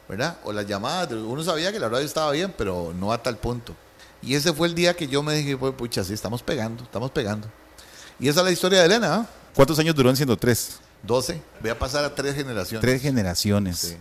¿verdad? 0.07 0.37
O 0.43 0.53
las 0.53 0.67
llamadas, 0.67 1.11
uno 1.11 1.43
sabía 1.43 1.71
que 1.71 1.79
la 1.79 1.89
radio 1.89 2.05
estaba 2.05 2.31
bien, 2.31 2.53
pero 2.55 2.93
no 2.95 3.11
a 3.11 3.17
tal 3.23 3.37
punto. 3.37 3.75
Y 4.21 4.35
ese 4.35 4.53
fue 4.53 4.67
el 4.67 4.75
día 4.75 4.95
que 4.95 5.07
yo 5.07 5.23
me 5.23 5.33
dije, 5.33 5.57
pues, 5.57 5.73
pucha, 5.73 6.03
sí, 6.03 6.13
estamos 6.13 6.43
pegando, 6.43 6.83
estamos 6.83 7.09
pegando. 7.09 7.47
Y 8.19 8.27
esa 8.27 8.41
es 8.41 8.45
la 8.45 8.51
historia 8.51 8.79
de 8.81 8.85
Elena, 8.85 9.15
¿ah? 9.15 9.25
¿Cuántos 9.55 9.79
años 9.79 9.95
duró 9.95 10.09
en 10.11 10.15
103? 10.15 10.79
12, 11.01 11.41
voy 11.61 11.69
a 11.71 11.77
pasar 11.79 12.05
a 12.05 12.13
tres 12.13 12.35
generaciones. 12.35 12.81
Tres 12.81 13.01
generaciones. 13.01 13.77
Sí. 13.79 13.97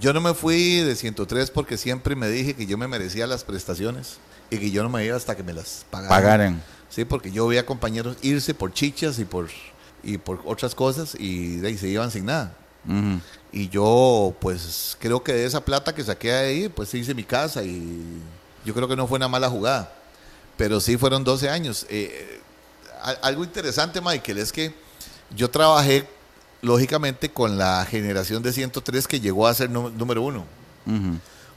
Yo 0.00 0.12
no 0.12 0.20
me 0.20 0.34
fui 0.34 0.78
de 0.78 0.96
103 0.96 1.50
porque 1.50 1.76
siempre 1.76 2.16
me 2.16 2.28
dije 2.28 2.54
que 2.54 2.66
yo 2.66 2.78
me 2.78 2.88
merecía 2.88 3.26
las 3.26 3.44
prestaciones 3.44 4.16
y 4.50 4.58
que 4.58 4.70
yo 4.70 4.82
no 4.82 4.88
me 4.88 5.04
iba 5.04 5.16
hasta 5.16 5.36
que 5.36 5.42
me 5.42 5.52
las 5.52 5.84
pagaran. 5.90 6.08
Pagaran. 6.22 6.62
Sí, 6.88 7.04
porque 7.04 7.30
yo 7.30 7.46
veía 7.46 7.64
compañeros 7.66 8.16
irse 8.22 8.54
por 8.54 8.72
chichas 8.72 9.18
y 9.18 9.24
por, 9.24 9.48
y 10.02 10.18
por 10.18 10.40
otras 10.44 10.74
cosas 10.74 11.14
y 11.18 11.56
de 11.56 11.68
ahí 11.68 11.78
se 11.78 11.88
iban 11.88 12.10
sin 12.10 12.26
nada. 12.26 12.54
Y 13.52 13.68
yo, 13.68 14.34
pues, 14.40 14.96
creo 14.98 15.22
que 15.22 15.32
de 15.32 15.44
esa 15.44 15.64
plata 15.64 15.94
que 15.94 16.02
saqué 16.02 16.32
ahí, 16.32 16.68
pues 16.68 16.92
hice 16.94 17.14
mi 17.14 17.22
casa 17.22 17.62
y 17.62 18.02
yo 18.64 18.74
creo 18.74 18.88
que 18.88 18.96
no 18.96 19.06
fue 19.06 19.16
una 19.18 19.28
mala 19.28 19.48
jugada. 19.48 19.92
Pero 20.56 20.80
sí 20.80 20.96
fueron 20.96 21.22
12 21.22 21.48
años. 21.48 21.86
Eh, 21.88 22.40
a- 23.00 23.10
algo 23.26 23.44
interesante, 23.44 24.00
Michael, 24.00 24.38
es 24.38 24.50
que 24.52 24.74
yo 25.36 25.48
trabajé, 25.48 26.08
lógicamente, 26.62 27.30
con 27.30 27.58
la 27.58 27.84
generación 27.84 28.42
de 28.42 28.52
103 28.52 29.06
que 29.06 29.20
llegó 29.20 29.46
a 29.46 29.54
ser 29.54 29.68
nú- 29.70 29.90
número 29.90 30.22
uno. 30.22 30.44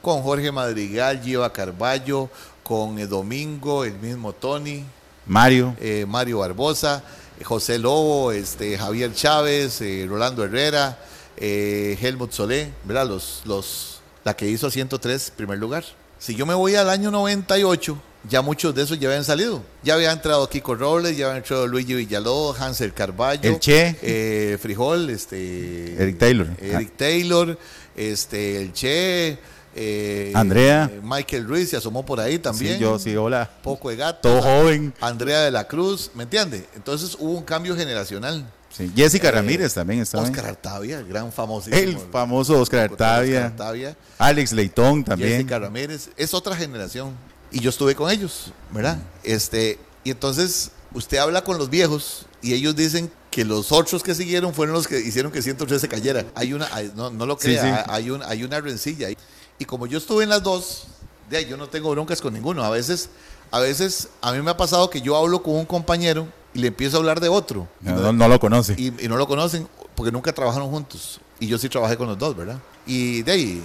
Con 0.02 0.22
Jorge 0.22 0.52
Madrigal, 0.52 1.22
Giva 1.24 1.52
Carballo, 1.54 2.30
con 2.63 3.00
eh, 3.00 3.08
Domingo, 3.08 3.84
el 3.86 3.94
mismo 3.98 4.34
Tony, 4.34 4.84
Mario. 5.26 5.76
eh, 5.80 6.06
Mario 6.08 6.39
Barbosa, 6.39 7.04
eh, 7.39 7.44
José 7.44 7.80
Lobo, 7.80 8.32
este, 8.32 8.78
Javier 8.78 9.13
Chávez, 9.13 9.82
eh, 9.82 10.06
Rolando 10.08 10.44
Herrera, 10.44 11.00
eh, 11.38 11.98
Helmut 12.02 12.32
Solé, 12.32 12.72
¿verdad? 12.84 13.08
Los, 13.08 13.41
los, 13.46 14.00
la 14.24 14.36
que 14.36 14.48
hizo 14.48 14.70
103 14.70 15.32
primer 15.36 15.58
lugar. 15.58 15.84
Si 16.20 16.36
yo 16.36 16.46
me 16.46 16.54
voy 16.54 16.76
al 16.76 16.89
año 16.89 17.10
98, 17.12 17.98
ya 18.30 18.42
muchos 18.42 18.74
de 18.76 18.84
esos 18.84 19.00
ya 19.00 19.08
habían 19.10 19.24
salido. 19.24 19.64
Ya 19.84 19.94
había 19.96 20.12
entrado 20.12 20.48
Kiko 20.50 20.76
Robles, 20.76 21.16
ya 21.18 21.28
había 21.28 21.38
entrado 21.38 21.68
Luigi 21.68 21.94
Villalobos, 21.94 22.60
Hansel 22.60 22.94
Carballo, 22.94 23.50
El 23.50 23.60
Che. 23.60 23.96
eh, 24.02 24.58
Frijol, 24.62 25.10
este, 25.10 25.96
Eric 26.02 26.18
Taylor. 26.18 26.48
Eric 26.62 26.96
Taylor, 26.98 27.58
este, 27.96 28.62
el 28.62 28.74
Che, 28.74 29.38
eh, 29.76 30.32
Andrea. 30.36 30.90
eh, 30.92 31.00
Michael 31.04 31.46
Ruiz 31.48 31.70
se 31.70 31.78
asomó 31.78 32.06
por 32.06 32.20
ahí 32.20 32.40
también. 32.40 32.76
Sí, 32.76 32.80
yo, 32.82 32.98
sí, 33.00 33.16
hola. 33.16 33.50
Poco 33.62 33.90
de 33.90 33.98
gato. 33.98 34.20
Todo 34.30 34.42
joven. 34.42 34.94
Andrea 35.02 35.42
de 35.42 35.52
la 35.52 35.68
Cruz, 35.68 36.12
¿me 36.16 36.24
entiende? 36.24 36.66
Entonces 36.76 37.16
hubo 37.20 37.32
un 37.38 37.44
cambio 37.44 37.76
generacional. 37.76 38.46
Sí. 38.76 38.92
Jessica 38.94 39.30
Eh, 39.30 39.32
Ramírez 39.32 39.74
también 39.74 40.02
estaba. 40.02 40.24
Oscar 40.26 40.48
Artavia, 40.48 41.00
el 41.00 41.08
gran 41.08 41.32
famoso. 41.32 41.70
El 41.72 41.98
famoso 42.12 42.60
Oscar 42.60 42.82
Artavia. 42.92 43.46
Artavia. 43.46 43.96
Alex 44.18 44.52
Leitón 44.52 45.04
también. 45.06 45.32
Jessica 45.32 45.60
Ramírez. 45.60 46.10
Es 46.18 46.34
otra 46.34 46.56
generación. 46.58 47.14
Y 47.56 47.62
yo 47.62 47.70
estuve 47.70 47.96
con 47.96 48.12
ellos, 48.12 48.52
¿verdad? 48.72 48.98
Este, 49.24 49.80
y 50.04 50.12
entonces 50.12 50.72
usted 50.94 51.18
habla 51.20 51.44
con 51.44 51.58
los 51.58 51.70
viejos 51.70 52.26
y 52.41 52.54
ellos 52.54 52.76
dicen 52.76 53.10
que 53.32 53.46
los 53.46 53.72
otros 53.72 54.04
que 54.04 54.13
siguieron 54.13 54.54
fueron 54.54 54.76
los 54.76 54.88
que 54.88 55.00
hicieron 55.00 55.32
que 55.32 55.41
103 55.41 55.80
se 55.80 55.88
cayera. 55.88 56.26
Hay 56.36 56.52
una, 56.54 56.68
hay- 56.76 56.91
no, 56.96 57.10
no 57.12 57.26
lo 57.26 57.38
crea, 57.38 57.63
sí. 57.86 57.91
Hay, 57.91 58.10
un, 58.10 58.22
hay 58.24 58.44
una 58.44 58.60
rencilla. 58.60 59.08
ahí. 59.08 59.18
Y 59.58 59.63
como 59.63 59.88
yo 59.88 59.98
estuve 59.98 60.24
en 60.26 60.30
las 60.32 60.44
dos, 60.44 60.88
de 61.30 61.38
ahí 61.38 61.46
yo 61.46 61.56
no 61.56 61.68
tengo 61.70 61.89
broncas 61.91 62.20
con 62.22 62.34
ninguno. 62.34 62.62
A 62.63 62.70
veces, 62.70 63.10
a 63.52 63.60
veces, 63.62 64.10
a 64.22 64.34
mí 64.34 64.41
me 64.41 64.52
ha 64.52 64.58
pasado 64.58 64.89
que 64.89 65.00
yo 65.02 65.15
hablo 65.15 65.41
con 65.41 65.56
un 65.56 65.65
compañero 65.65 66.28
y 66.54 66.60
le 66.60 66.68
empiezo 66.68 66.98
a 66.98 67.00
hablar 67.00 67.22
de 67.22 67.30
otro. 67.30 67.68
No 67.82 68.28
lo 68.28 68.39
conoce. 68.39 68.76
y, 68.78 68.88
y 69.06 69.08
no 69.08 69.15
lo 69.15 69.28
conocen 69.28 69.68
porque 69.96 70.12
nunca 70.12 70.34
trabajaron 70.34 70.70
juntos. 70.70 71.22
Y 71.39 71.48
yo 71.48 71.58
sí 71.58 71.70
trabajé 71.70 71.96
con 71.96 72.08
los 72.08 72.18
dos, 72.18 72.36
¿verdad? 72.36 72.60
Y 72.86 73.22
de 73.24 73.32
ahí, 73.32 73.63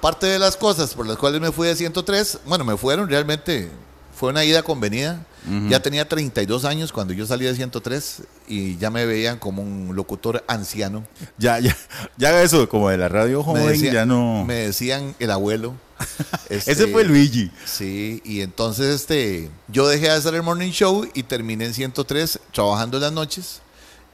parte 0.00 0.26
de 0.26 0.38
las 0.38 0.56
cosas 0.56 0.94
por 0.94 1.06
las 1.06 1.16
cuales 1.16 1.40
me 1.40 1.52
fui 1.52 1.66
de 1.68 1.76
103, 1.76 2.40
bueno, 2.46 2.64
me 2.64 2.76
fueron 2.76 3.08
realmente, 3.08 3.70
fue 4.14 4.30
una 4.30 4.44
ida 4.44 4.62
convenida. 4.62 5.24
Ya 5.70 5.80
tenía 5.80 6.06
32 6.06 6.66
años 6.66 6.92
cuando 6.92 7.14
yo 7.14 7.24
salí 7.26 7.46
de 7.46 7.54
103 7.54 8.22
y 8.48 8.76
ya 8.76 8.90
me 8.90 9.06
veían 9.06 9.38
como 9.38 9.62
un 9.62 9.96
locutor 9.96 10.44
anciano. 10.46 11.04
Ya, 11.38 11.58
ya, 11.58 11.74
ya 12.18 12.42
eso, 12.42 12.68
como 12.68 12.90
de 12.90 12.98
la 12.98 13.08
radio 13.08 13.42
joven, 13.42 13.62
decían- 13.66 13.94
ya 13.94 14.04
no. 14.04 14.44
Me 14.44 14.54
decían 14.54 15.14
el 15.18 15.30
abuelo. 15.30 15.74
Este, 16.50 16.72
Ese 16.72 16.88
fue 16.88 17.04
Luigi. 17.04 17.50
Sí, 17.64 18.20
y 18.26 18.42
entonces 18.42 18.94
este, 18.94 19.48
yo 19.68 19.88
dejé 19.88 20.06
de 20.06 20.10
hacer 20.12 20.34
el 20.34 20.42
morning 20.42 20.70
show 20.70 21.08
y 21.14 21.22
terminé 21.22 21.64
en 21.64 21.72
103 21.72 22.40
trabajando 22.52 22.98
en 22.98 23.04
las 23.04 23.12
noches 23.12 23.62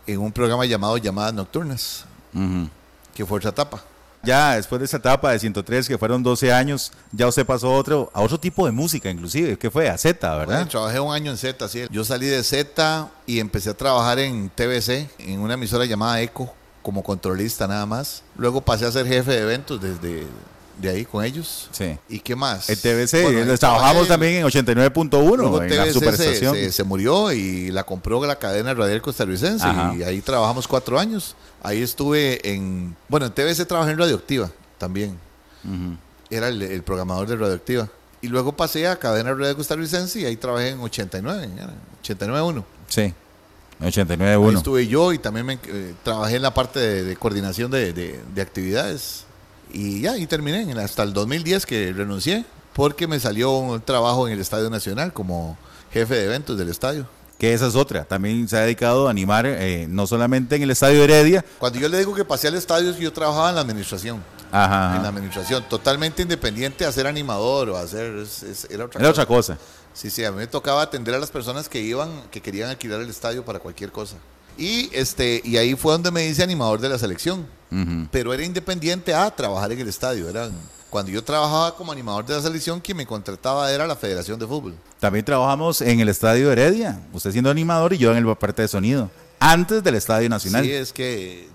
en 0.06 0.20
un 0.20 0.30
programa 0.30 0.66
llamado 0.66 0.96
Llamadas 0.98 1.34
Nocturnas, 1.34 2.04
que 3.14 3.26
fue 3.26 3.38
otra 3.38 3.50
etapa. 3.50 3.82
Ya 4.24 4.56
después 4.56 4.78
de 4.78 4.86
esa 4.86 4.96
etapa 4.96 5.32
de 5.32 5.38
103, 5.38 5.88
que 5.88 5.98
fueron 5.98 6.22
12 6.22 6.52
años, 6.52 6.92
ya 7.12 7.26
usted 7.26 7.44
pasó 7.44 7.68
a 7.68 7.78
otro, 7.78 8.10
a 8.14 8.22
otro 8.22 8.38
tipo 8.38 8.66
de 8.66 8.72
música, 8.72 9.10
inclusive, 9.10 9.58
que 9.58 9.70
fue 9.70 9.88
a 9.88 9.98
Z, 9.98 10.36
¿verdad? 10.36 10.66
Trabajé 10.68 11.00
un 11.00 11.12
año 11.12 11.30
en 11.30 11.36
Z, 11.36 11.68
sí. 11.68 11.86
Yo 11.90 12.04
salí 12.04 12.26
de 12.26 12.42
Z 12.42 13.08
y 13.26 13.40
empecé 13.40 13.70
a 13.70 13.74
trabajar 13.74 14.18
en 14.18 14.50
TBC, 14.50 15.08
en 15.18 15.40
una 15.40 15.54
emisora 15.54 15.84
llamada 15.84 16.20
Eco, 16.20 16.52
como 16.82 17.02
controlista 17.02 17.66
nada 17.66 17.86
más. 17.86 18.22
Luego 18.36 18.60
pasé 18.60 18.86
a 18.86 18.92
ser 18.92 19.06
jefe 19.06 19.32
de 19.32 19.40
eventos 19.40 19.80
desde 19.80 20.26
de 20.80 20.88
ahí 20.90 21.04
con 21.04 21.24
ellos. 21.24 21.68
Sí. 21.72 21.96
¿Y 22.08 22.20
qué 22.20 22.34
más? 22.36 22.68
El 22.68 22.78
TBC, 22.80 23.22
Bueno, 23.22 23.56
trabajamos 23.58 24.08
también 24.08 24.34
en 24.34 24.40
Luego 24.42 24.50
89.1, 24.50 25.62
en 25.70 25.76
la 25.76 25.84
se, 25.86 25.92
superestación. 25.92 26.54
se- 26.54 26.72
se 26.72 26.84
murió 26.84 27.32
y 27.32 27.70
la 27.70 27.84
compró 27.84 28.24
la 28.26 28.36
cadena 28.36 28.74
radial 28.74 29.00
costarricense 29.02 29.64
Ajá. 29.66 29.94
y 29.96 30.02
ahí 30.02 30.20
trabajamos 30.20 30.66
cuatro 30.68 30.98
años. 30.98 31.36
Ahí 31.62 31.82
estuve 31.82 32.46
en... 32.52 32.94
Bueno, 33.08 33.26
en 33.26 33.32
TBC 33.32 33.66
trabajé 33.66 33.92
en 33.92 33.98
Radioactiva 33.98 34.50
también. 34.78 35.18
Era 36.30 36.48
el, 36.48 36.60
el 36.62 36.82
programador 36.82 37.26
de 37.28 37.36
Radioactiva. 37.36 37.88
Y 38.20 38.28
luego 38.28 38.52
pasé 38.56 38.86
a 38.88 38.96
cadena 38.96 39.32
radial 39.34 39.56
costarricense 39.56 40.20
y 40.20 40.24
ahí 40.24 40.36
trabajé 40.36 40.70
en 40.70 40.80
89, 40.80 41.48
era 41.56 41.70
89.1. 42.02 42.64
Sí, 42.88 43.12
Ahí 43.80 43.90
89.1. 43.90 44.56
estuve 44.56 44.86
yo 44.86 45.12
y 45.12 45.18
también 45.18 45.44
me, 45.46 45.54
eh, 45.66 45.94
trabajé 46.02 46.36
en 46.36 46.42
la 46.42 46.54
parte 46.54 46.78
de, 46.80 47.02
de 47.04 47.16
coordinación 47.16 47.70
de, 47.70 47.92
de- 47.92 48.20
de 48.34 48.42
actividades. 48.42 49.24
Y 49.72 50.00
ya, 50.02 50.16
y 50.16 50.26
terminé 50.26 50.72
hasta 50.80 51.02
el 51.02 51.12
2010 51.12 51.66
que 51.66 51.92
renuncié 51.92 52.44
porque 52.72 53.06
me 53.06 53.18
salió 53.20 53.50
un 53.52 53.80
trabajo 53.80 54.26
en 54.26 54.34
el 54.34 54.40
Estadio 54.40 54.70
Nacional 54.70 55.12
como 55.12 55.56
jefe 55.92 56.14
de 56.14 56.24
eventos 56.24 56.56
del 56.58 56.68
estadio. 56.68 57.06
Que 57.38 57.52
esa 57.52 57.66
es 57.66 57.74
otra. 57.74 58.04
También 58.04 58.46
se 58.48 58.56
ha 58.56 58.60
dedicado 58.60 59.08
a 59.08 59.10
animar, 59.10 59.44
eh, 59.46 59.86
no 59.88 60.06
solamente 60.06 60.54
en 60.56 60.62
el 60.62 60.70
Estadio 60.70 61.02
Heredia. 61.02 61.44
Cuando 61.58 61.78
yo 61.80 61.88
le 61.88 61.98
digo 61.98 62.14
que 62.14 62.24
pasé 62.24 62.48
al 62.48 62.54
estadio 62.54 62.96
yo 62.96 63.12
trabajaba 63.12 63.48
en 63.50 63.56
la 63.56 63.60
administración. 63.62 64.22
Ajá. 64.52 64.96
En 64.96 65.02
la 65.02 65.08
administración, 65.08 65.64
totalmente 65.68 66.22
independiente 66.22 66.84
a 66.86 66.92
ser 66.92 67.08
animador 67.08 67.70
o 67.70 67.76
a 67.76 67.82
es- 67.82 68.42
es- 68.44 68.66
era 68.70 68.84
otra 68.84 69.00
Era 69.00 69.10
cosa. 69.10 69.22
otra 69.22 69.26
cosa. 69.26 69.58
Sí, 69.92 70.10
sí, 70.10 70.24
a 70.24 70.30
mí 70.30 70.38
me 70.38 70.46
tocaba 70.46 70.82
atender 70.82 71.14
a 71.14 71.18
las 71.18 71.30
personas 71.30 71.68
que 71.68 71.80
iban, 71.80 72.08
que 72.30 72.40
querían 72.40 72.70
alquilar 72.70 73.00
el 73.00 73.08
estadio 73.10 73.44
para 73.44 73.58
cualquier 73.58 73.90
cosa. 73.90 74.16
Y 74.58 74.88
este, 74.92 75.40
y 75.44 75.56
ahí 75.56 75.74
fue 75.74 75.92
donde 75.92 76.10
me 76.10 76.26
hice 76.26 76.42
animador 76.42 76.80
de 76.80 76.88
la 76.88 76.98
selección. 76.98 77.46
Pero 78.12 78.32
era 78.32 78.44
independiente 78.44 79.12
a 79.12 79.28
trabajar 79.34 79.72
en 79.72 79.80
el 79.80 79.88
estadio. 79.88 80.28
Era, 80.28 80.48
cuando 80.90 81.10
yo 81.10 81.24
trabajaba 81.24 81.74
como 81.74 81.90
animador 81.90 82.24
de 82.24 82.34
la 82.36 82.40
selección, 82.40 82.78
quien 82.80 82.96
me 82.96 83.04
contrataba 83.04 83.68
era 83.72 83.84
la 83.84 83.96
Federación 83.96 84.38
de 84.38 84.46
Fútbol. 84.46 84.76
También 85.00 85.24
trabajamos 85.24 85.80
en 85.80 85.98
el 85.98 86.08
Estadio 86.08 86.52
Heredia. 86.52 87.00
Usted 87.12 87.32
siendo 87.32 87.50
animador 87.50 87.92
y 87.92 87.98
yo 87.98 88.14
en 88.16 88.24
la 88.24 88.34
parte 88.36 88.62
de 88.62 88.68
sonido. 88.68 89.10
Antes 89.40 89.82
del 89.82 89.96
Estadio 89.96 90.28
Nacional. 90.28 90.62
Sí, 90.64 90.70
es 90.70 90.92
que 90.92 91.48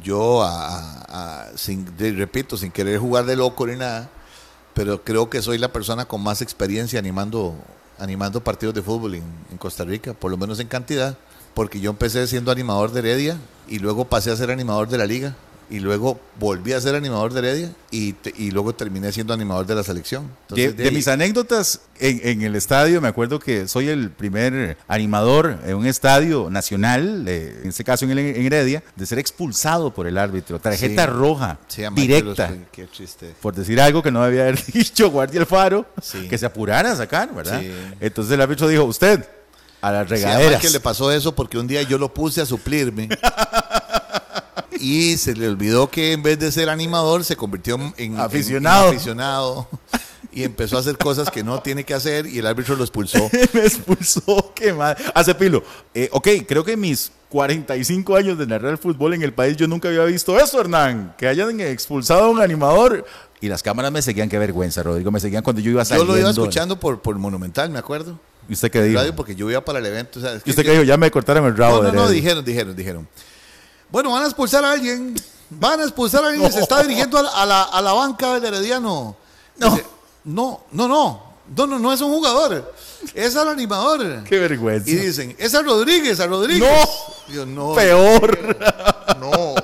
yo, 0.00 0.44
a- 0.44 1.00
a- 1.08 1.46
a- 1.48 1.58
sin, 1.58 1.86
repito, 1.98 2.56
sin 2.56 2.70
querer 2.70 3.00
jugar 3.00 3.24
de 3.26 3.34
loco 3.34 3.66
ni 3.66 3.74
nada, 3.74 4.08
pero 4.74 5.02
creo 5.02 5.28
que 5.28 5.42
soy 5.42 5.58
la 5.58 5.72
persona 5.72 6.04
con 6.04 6.22
más 6.22 6.40
experiencia 6.40 7.00
animando, 7.00 7.56
animando 7.98 8.42
partidos 8.44 8.76
de 8.76 8.82
fútbol 8.82 9.16
en, 9.16 9.24
en 9.50 9.58
Costa 9.58 9.82
Rica, 9.82 10.14
por 10.14 10.30
lo 10.30 10.36
menos 10.36 10.60
en 10.60 10.68
cantidad, 10.68 11.16
porque 11.54 11.80
yo 11.80 11.90
empecé 11.90 12.26
siendo 12.26 12.50
animador 12.50 12.92
de 12.92 13.00
Heredia 13.00 13.38
y 13.68 13.78
luego 13.78 14.04
pasé 14.06 14.30
a 14.30 14.36
ser 14.36 14.50
animador 14.50 14.88
de 14.88 14.98
la 14.98 15.06
liga 15.06 15.34
y 15.70 15.80
luego 15.80 16.20
volví 16.38 16.74
a 16.74 16.80
ser 16.80 16.94
animador 16.94 17.32
de 17.32 17.38
Heredia 17.38 17.72
y, 17.90 18.12
te- 18.12 18.34
y 18.36 18.50
luego 18.50 18.74
terminé 18.74 19.10
siendo 19.12 19.32
animador 19.32 19.64
de 19.64 19.74
la 19.74 19.82
selección. 19.82 20.30
De, 20.50 20.90
mis 20.92 21.08
anécdotas 21.08 21.80
en, 21.98 22.20
en 22.22 22.42
el 22.42 22.54
estadio, 22.54 23.00
me 23.00 23.08
acuerdo 23.08 23.40
que 23.40 23.66
soy 23.66 23.88
el 23.88 24.10
primer 24.10 24.76
animador 24.88 25.58
en 25.64 25.74
un 25.76 25.86
estadio 25.86 26.50
nacional, 26.50 27.24
eh, 27.26 27.60
en 27.62 27.70
este 27.70 27.82
caso 27.82 28.04
en, 28.04 28.10
el- 28.10 28.18
en 28.18 28.44
Heredia, 28.44 28.82
de 28.94 29.06
ser 29.06 29.18
expulsado 29.18 29.90
por 29.94 30.06
el 30.06 30.18
árbitro. 30.18 30.58
Tarjeta 30.60 31.06
Sí. 31.06 31.10
roja, 31.10 31.58
Sí, 31.66 31.82
directa, 31.94 32.50
los- 32.50 32.58
Qué 32.70 32.84
triste. 32.86 33.34
por 33.40 33.54
decir 33.54 33.80
algo 33.80 34.02
que 34.02 34.10
no 34.10 34.22
haber 34.22 34.62
dicho, 34.72 35.10
guardia 35.10 35.40
el 35.40 35.46
faro, 35.46 35.86
Sí. 36.02 36.28
que 36.28 36.36
se 36.36 36.44
apurara 36.44 36.92
a 36.92 36.96
sacar, 36.96 37.34
¿verdad? 37.34 37.60
Sí. 37.62 37.70
Entonces 38.00 38.34
el 38.34 38.42
árbitro 38.42 38.68
dijo, 38.68 38.84
usted, 38.84 39.24
a 39.88 39.92
las 39.92 40.08
Sí, 40.08 40.14
regaderas. 40.14 40.52
Michael 40.54 40.72
le 40.72 40.80
pasó 40.80 41.10
eso 41.12 41.34
porque 41.34 41.58
un 41.58 41.66
día 41.66 41.82
yo 41.82 41.98
lo 41.98 42.12
puse 42.12 42.40
a 42.40 42.46
suplirme. 42.46 43.08
y 44.80 45.16
se 45.16 45.34
le 45.34 45.48
olvidó 45.48 45.88
que 45.90 46.12
en 46.12 46.22
vez 46.22 46.38
de 46.38 46.50
ser 46.52 46.68
animador 46.68 47.24
se 47.24 47.36
convirtió 47.36 47.76
en, 47.96 48.18
Aficionado. 48.18 48.88
en 48.90 48.96
aficionado. 48.96 49.68
Y 50.32 50.42
empezó 50.42 50.76
a 50.76 50.80
hacer 50.80 50.98
cosas 50.98 51.30
que 51.30 51.44
no 51.44 51.60
tiene 51.60 51.84
que 51.84 51.94
hacer 51.94 52.26
y 52.26 52.38
el 52.40 52.46
árbitro 52.46 52.74
lo 52.74 52.82
expulsó. 52.82 53.30
me 53.52 53.60
expulsó, 53.60 54.52
qué 54.54 54.72
mal. 54.72 54.96
Hace 55.14 55.34
pilo. 55.34 55.62
Eh, 55.94 56.08
ok, 56.10 56.28
creo 56.48 56.64
que 56.64 56.76
mis 56.76 57.12
45 57.28 58.16
años 58.16 58.36
de 58.38 58.46
narrar 58.46 58.72
el 58.72 58.78
fútbol 58.78 59.14
en 59.14 59.22
el 59.22 59.32
país 59.32 59.56
yo 59.56 59.68
nunca 59.68 59.88
había 59.88 60.04
visto 60.04 60.38
eso, 60.38 60.60
Hernán. 60.60 61.14
Que 61.16 61.28
hayan 61.28 61.60
expulsado 61.60 62.24
a 62.24 62.28
un 62.30 62.40
animador. 62.40 63.04
Y 63.40 63.48
las 63.48 63.62
cámaras 63.62 63.92
me 63.92 64.02
seguían, 64.02 64.28
qué 64.28 64.38
vergüenza, 64.38 64.82
Rodrigo. 64.82 65.10
Me 65.12 65.20
seguían 65.20 65.44
cuando 65.44 65.60
yo 65.62 65.70
iba 65.70 65.82
Yo 65.82 65.84
saliendo. 65.84 66.12
lo 66.14 66.18
iba 66.18 66.30
escuchando 66.30 66.80
por, 66.80 67.00
por 67.00 67.16
Monumental, 67.16 67.70
me 67.70 67.78
acuerdo. 67.78 68.18
¿Y 68.48 68.52
usted 68.52 68.70
qué 68.70 68.82
dijo? 68.82 68.98
Radio 68.98 69.14
porque 69.16 69.34
yo 69.34 69.50
iba 69.50 69.64
para 69.64 69.78
el 69.78 69.86
evento. 69.86 70.18
o 70.18 70.22
sea, 70.22 70.34
es 70.34 70.42
¿Y 70.44 70.50
usted 70.50 70.64
qué 70.64 70.72
dijo? 70.72 70.82
Ya 70.82 70.96
me 70.96 71.10
cortaron 71.10 71.44
el 71.46 71.56
rabo. 71.56 71.82
No, 71.82 71.92
no, 71.92 72.02
no, 72.02 72.08
dijeron, 72.08 72.44
dijeron, 72.44 72.76
dijeron. 72.76 73.08
Bueno, 73.90 74.10
van 74.12 74.22
a 74.22 74.26
expulsar 74.26 74.64
a 74.64 74.72
alguien. 74.72 75.14
Van 75.50 75.80
a 75.80 75.84
expulsar 75.84 76.24
a 76.24 76.28
alguien 76.28 76.46
que 76.46 76.52
se 76.52 76.60
está 76.60 76.82
dirigiendo 76.82 77.18
a 77.18 77.22
la, 77.22 77.30
a 77.30 77.46
la, 77.46 77.62
a 77.62 77.82
la 77.82 77.92
banca 77.92 78.34
del 78.34 78.44
Herediano. 78.54 79.16
No. 79.56 79.70
Dice, 79.70 79.84
no, 80.24 80.64
no, 80.72 80.88
no. 80.88 81.34
No, 81.56 81.66
no, 81.66 81.78
no 81.78 81.92
es 81.92 82.00
un 82.00 82.10
jugador. 82.10 82.74
Es 83.12 83.36
al 83.36 83.48
animador. 83.48 84.24
Qué 84.24 84.38
vergüenza. 84.38 84.90
Y 84.90 84.94
dicen, 84.94 85.36
es 85.38 85.54
a 85.54 85.62
Rodríguez, 85.62 86.18
a 86.20 86.26
Rodríguez. 86.26 86.70
No. 87.28 87.44
No, 87.44 87.74
Peor. 87.74 88.56
no. 89.20 89.54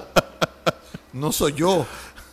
No 1.15 1.33
soy 1.33 1.55
yo. 1.55 1.87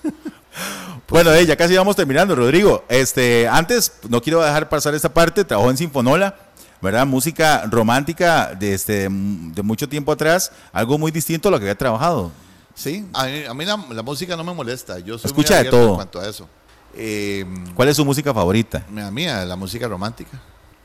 Bueno, 1.10 1.32
eh, 1.34 1.46
ya 1.46 1.56
casi 1.56 1.76
vamos 1.76 1.96
terminando, 1.96 2.36
Rodrigo. 2.36 2.84
Este, 2.90 3.48
antes, 3.48 3.94
no 4.10 4.22
quiero 4.22 4.42
dejar 4.44 4.68
pasar 4.68 4.94
esta 4.94 5.14
parte, 5.14 5.46
trabajó 5.46 5.70
en 5.72 5.78
Sinfonola, 5.78 6.36
¿verdad? 6.82 7.06
Música 7.06 7.64
romántica 7.70 8.54
de, 8.54 8.74
este, 8.74 9.04
de 9.10 9.62
mucho 9.64 9.88
tiempo 9.88 10.12
atrás, 10.12 10.52
algo 10.74 10.98
muy 10.98 11.12
distinto 11.12 11.48
a 11.48 11.52
lo 11.52 11.60
que 11.60 11.64
había 11.66 11.78
trabajado. 11.78 12.32
Sí, 12.76 13.06
a 13.14 13.26
mí, 13.26 13.44
a 13.50 13.54
mí 13.54 13.66
la, 13.66 13.78
la 13.92 14.04
música 14.04 14.36
no 14.36 14.44
me 14.44 14.54
molesta. 14.54 15.00
Yo 15.00 15.18
soy 15.18 15.30
Escucha 15.30 15.56
muy 15.56 15.64
de 15.64 15.70
todo. 15.72 15.90
En 15.90 15.96
cuanto 15.96 16.20
a 16.20 16.28
eso. 16.30 16.48
Eh, 16.96 17.46
¿Cuál 17.74 17.90
es 17.90 17.96
su 17.96 18.04
música 18.06 18.34
favorita? 18.34 18.84
a 18.88 19.12
mí, 19.12 19.26
la 19.26 19.56
música 19.56 19.88
romántica. 19.88 20.40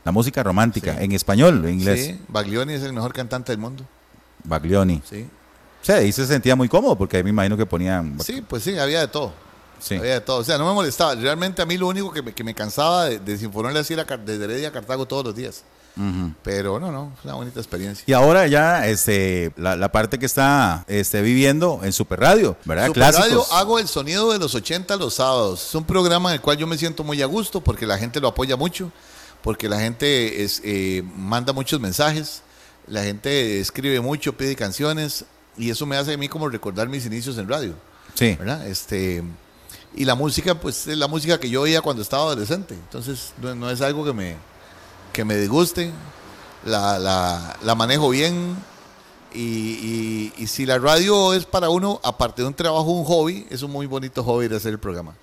La 0.05 0.11
música 0.11 0.41
romántica, 0.41 0.95
Sí. 0.97 1.03
en 1.03 1.11
español, 1.11 1.63
en 1.65 1.73
inglés. 1.79 2.05
Sí, 2.05 2.21
Baglioni 2.27 2.73
es 2.73 2.83
el 2.83 2.93
mejor 2.93 3.13
cantante 3.13 3.51
del 3.51 3.59
mundo. 3.59 3.85
Baglioni. 4.43 5.01
Sí, 5.09 5.27
O 5.81 5.85
sea, 5.85 5.97
ahí 5.97 6.11
se 6.11 6.25
sentía 6.25 6.55
muy 6.55 6.67
cómodo 6.69 6.97
porque 6.97 7.17
ahí 7.17 7.23
me 7.23 7.29
imagino 7.29 7.55
que 7.57 7.65
ponían. 7.65 8.17
sí 8.21 8.41
pues 8.47 8.63
sí, 8.63 8.77
había 8.77 9.01
de 9.01 9.07
todo. 9.07 9.33
Sí. 9.83 9.95
Había 9.95 10.13
de 10.13 10.21
todo. 10.21 10.37
O 10.37 10.43
sea, 10.43 10.57
no 10.57 10.65
me 10.65 10.73
molestaba. 10.73 11.13
Realmente 11.15 11.61
a 11.61 11.65
mí 11.65 11.77
lo 11.77 11.87
único 11.87 12.11
que 12.11 12.21
me, 12.21 12.33
que 12.33 12.43
me 12.43 12.53
cansaba 12.55 13.05
de, 13.05 13.19
de 13.19 13.37
Sinfonía 13.37 13.71
era 13.71 13.83
ir 13.89 13.99
a 13.99 14.05
Car- 14.05 14.23
desde 14.23 14.45
Heredia 14.45 14.69
a 14.69 14.71
Cartago 14.71 15.05
todos 15.05 15.25
los 15.25 15.35
días. 15.35 15.63
Ujú. 15.97 16.31
Pero 16.41 16.79
no, 16.79 16.91
no, 16.91 17.11
es 17.19 17.25
una 17.25 17.33
bonita 17.35 17.59
experiencia. 17.59 18.03
Y 18.07 18.13
ahora 18.13 18.47
ya 18.47 18.87
este, 18.87 19.51
la, 19.57 19.75
la 19.75 19.91
parte 19.91 20.17
que 20.17 20.25
está 20.25 20.85
este, 20.87 21.21
viviendo 21.21 21.81
en 21.83 21.91
Super 21.93 22.19
Radio, 22.21 22.55
¿verdad? 22.65 22.87
Super 22.87 23.03
Radio 23.03 23.19
Clásicos. 23.19 23.51
hago 23.51 23.77
el 23.77 23.87
sonido 23.87 24.31
de 24.31 24.39
los 24.39 24.55
80 24.55 24.95
los 24.95 25.15
sábados. 25.15 25.67
Es 25.67 25.75
un 25.75 25.83
programa 25.83 26.29
en 26.29 26.35
el 26.35 26.41
cual 26.41 26.57
yo 26.57 26.65
me 26.65 26.77
siento 26.77 27.03
muy 27.03 27.21
a 27.21 27.25
gusto 27.27 27.61
porque 27.61 27.85
la 27.85 27.97
gente 27.99 28.19
lo 28.19 28.29
apoya 28.29 28.55
mucho, 28.55 28.91
porque 29.43 29.67
la 29.69 29.79
gente 29.81 30.43
es, 30.43 30.61
eh, 30.63 31.03
manda 31.15 31.53
muchos 31.53 31.79
mensajes, 31.79 32.41
la 32.87 33.03
gente 33.03 33.59
escribe 33.59 33.99
mucho, 33.99 34.33
pide 34.35 34.55
canciones 34.55 35.25
y 35.57 35.69
eso 35.69 35.85
me 35.85 35.97
hace 35.97 36.13
a 36.13 36.17
mí 36.17 36.27
como 36.29 36.49
recordar 36.49 36.87
mis 36.89 37.05
inicios 37.05 37.37
en 37.37 37.47
radio, 37.49 37.73
Sí. 38.15 38.35
¿verdad? 38.39 38.65
Este, 38.67 39.21
y 39.95 40.05
la 40.05 40.15
música, 40.15 40.55
pues 40.55 40.87
es 40.87 40.97
la 40.97 41.07
música 41.07 41.39
que 41.39 41.49
yo 41.49 41.61
oía 41.61 41.81
cuando 41.81 42.01
estaba 42.01 42.23
adolescente. 42.23 42.73
Entonces 42.73 43.33
no, 43.41 43.53
no 43.55 43.69
es 43.69 43.81
algo 43.81 44.03
que 44.05 44.13
me, 44.13 44.35
que 45.11 45.23
me 45.25 45.35
disguste, 45.37 45.91
la, 46.65 46.97
la, 46.99 47.57
la 47.63 47.75
manejo 47.75 48.09
bien. 48.09 48.55
Y, 49.35 49.39
y- 49.39 50.33
y 50.37 50.47
si 50.47 50.65
la 50.65 50.77
radio 50.77 51.33
es 51.33 51.45
para 51.45 51.69
uno, 51.69 51.99
aparte 52.03 52.43
de 52.43 52.47
un 52.47 52.53
trabajo, 52.53 52.83
un 52.91 53.03
hobby, 53.05 53.47
es 53.49 53.63
un 53.63 53.71
muy 53.71 53.87
bonito 53.87 54.23
hobby 54.23 54.47
de 54.47 54.57
hacer 54.57 54.71
el 54.71 54.79
programa. 54.79 55.13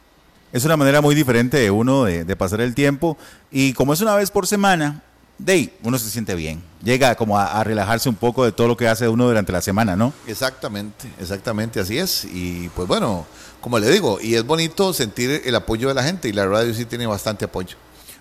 Es 0.53 0.65
una 0.65 0.77
manera 0.77 1.01
muy 1.01 1.15
diferente 1.15 1.59
de 1.59 1.71
uno 1.71 2.05
de, 2.05 2.25
de 2.25 2.37
pasar 2.37 2.61
el 2.61 2.75
tiempo. 2.75 3.17
Y 3.53 3.73
como 3.73 3.93
es 3.93 4.01
una 4.01 4.17
vez 4.17 4.33
por 4.33 4.49
semana, 4.49 5.05
de 5.39 5.53
ahí 5.53 5.79
uno 5.85 5.97
se 5.97 6.11
siente 6.11 6.35
bien. 6.35 6.61
Llega 6.83 7.15
como 7.15 7.39
a, 7.39 7.61
a 7.61 7.63
relajarse 7.63 8.09
un 8.09 8.17
poco 8.17 8.45
de 8.45 8.51
todo 8.51 8.67
lo 8.67 8.77
que 8.77 8.89
hace 8.89 9.07
uno 9.09 9.27
durante 9.29 9.53
la 9.53 9.61
semana, 9.61 9.95
¿no? 9.95 10.13
Exactamente, 10.27 11.09
exactamente, 11.21 11.79
así 11.79 11.97
es. 11.99 12.25
Y 12.25 12.69
pues 12.75 12.89
bueno, 12.89 13.27
como 13.61 13.79
le 13.79 13.91
digo, 13.91 14.19
y 14.21 14.35
es 14.35 14.45
bonito 14.45 14.93
sentir 14.93 15.43
el 15.45 15.55
apoyo 15.55 15.89
de 15.89 15.95
la 15.95 16.03
gente 16.03 16.29
y 16.29 16.33
la 16.33 16.47
radio 16.47 16.73
sí 16.75 16.85
tiene 16.85 17.07
bastante 17.07 17.45
apoyo. 17.45 17.77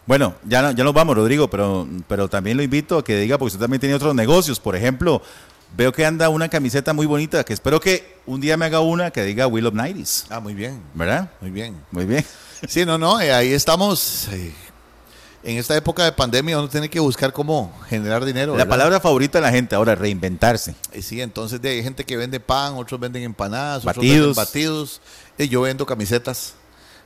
Bueno, 0.05 0.35
ya, 0.43 0.61
no- 0.61 0.71
ya 0.71 0.83
nos 0.83 0.93
vamos, 0.93 1.15
Rodrigo, 1.15 1.49
pero, 1.49 1.87
pero 2.07 2.27
también 2.27 2.57
lo 2.57 2.63
invito 2.63 2.97
a 2.97 3.03
que 3.03 3.17
diga, 3.17 3.37
porque 3.37 3.47
usted 3.49 3.59
también 3.59 3.79
tiene 3.79 3.95
otros 3.95 4.15
negocios. 4.15 4.59
Por 4.59 4.75
ejemplo, 4.75 5.21
veo 5.77 5.91
que 5.91 6.05
anda 6.05 6.29
una 6.29 6.49
camiseta 6.49 6.93
muy 6.93 7.05
bonita, 7.05 7.43
que 7.43 7.53
espero 7.53 7.79
que 7.79 8.17
un 8.25 8.41
día 8.41 8.57
me 8.57 8.65
haga 8.65 8.79
una 8.79 9.11
que 9.11 9.23
diga 9.23 9.45
Will 9.47 9.67
of 9.67 9.73
Nighties, 9.75 10.25
Ah, 10.29 10.39
muy 10.39 10.53
bien, 10.55 10.81
¿verdad? 10.95 11.29
muy 11.41 11.51
bien. 11.51 11.75
Muy 11.91 12.05
bien. 12.05 12.25
Sí, 12.67 12.85
no, 12.85 12.97
no, 12.97 13.21
eh, 13.21 13.31
ahí 13.31 13.53
estamos. 13.53 14.27
eh, 14.31 14.51
en 15.43 15.57
esta 15.57 15.75
época 15.75 16.03
de 16.03 16.11
pandemia 16.11 16.57
uno 16.59 16.67
tiene 16.69 16.89
que 16.89 16.99
buscar 16.99 17.31
cómo 17.33 17.73
generar 17.87 18.25
dinero. 18.25 18.51
La 18.53 18.59
¿verdad? 18.59 18.69
palabra 18.69 18.99
favorita 18.99 19.37
de 19.39 19.43
la 19.43 19.51
gente 19.51 19.75
ahora, 19.75 19.95
reinventarse. 19.95 20.75
Y 20.93 21.01
sí, 21.01 21.21
entonces 21.21 21.61
de, 21.61 21.69
hay 21.69 21.83
gente 21.83 22.03
que 22.03 22.17
vende 22.17 22.39
pan, 22.39 22.73
otros 22.75 22.99
venden 22.99 23.23
empanadas, 23.23 23.83
Batidos. 23.83 24.05
otros 24.05 24.19
venden 24.19 24.35
batidos. 24.35 25.01
Y 25.37 25.47
yo 25.47 25.61
vendo 25.61 25.85
camisetas. 25.85 26.53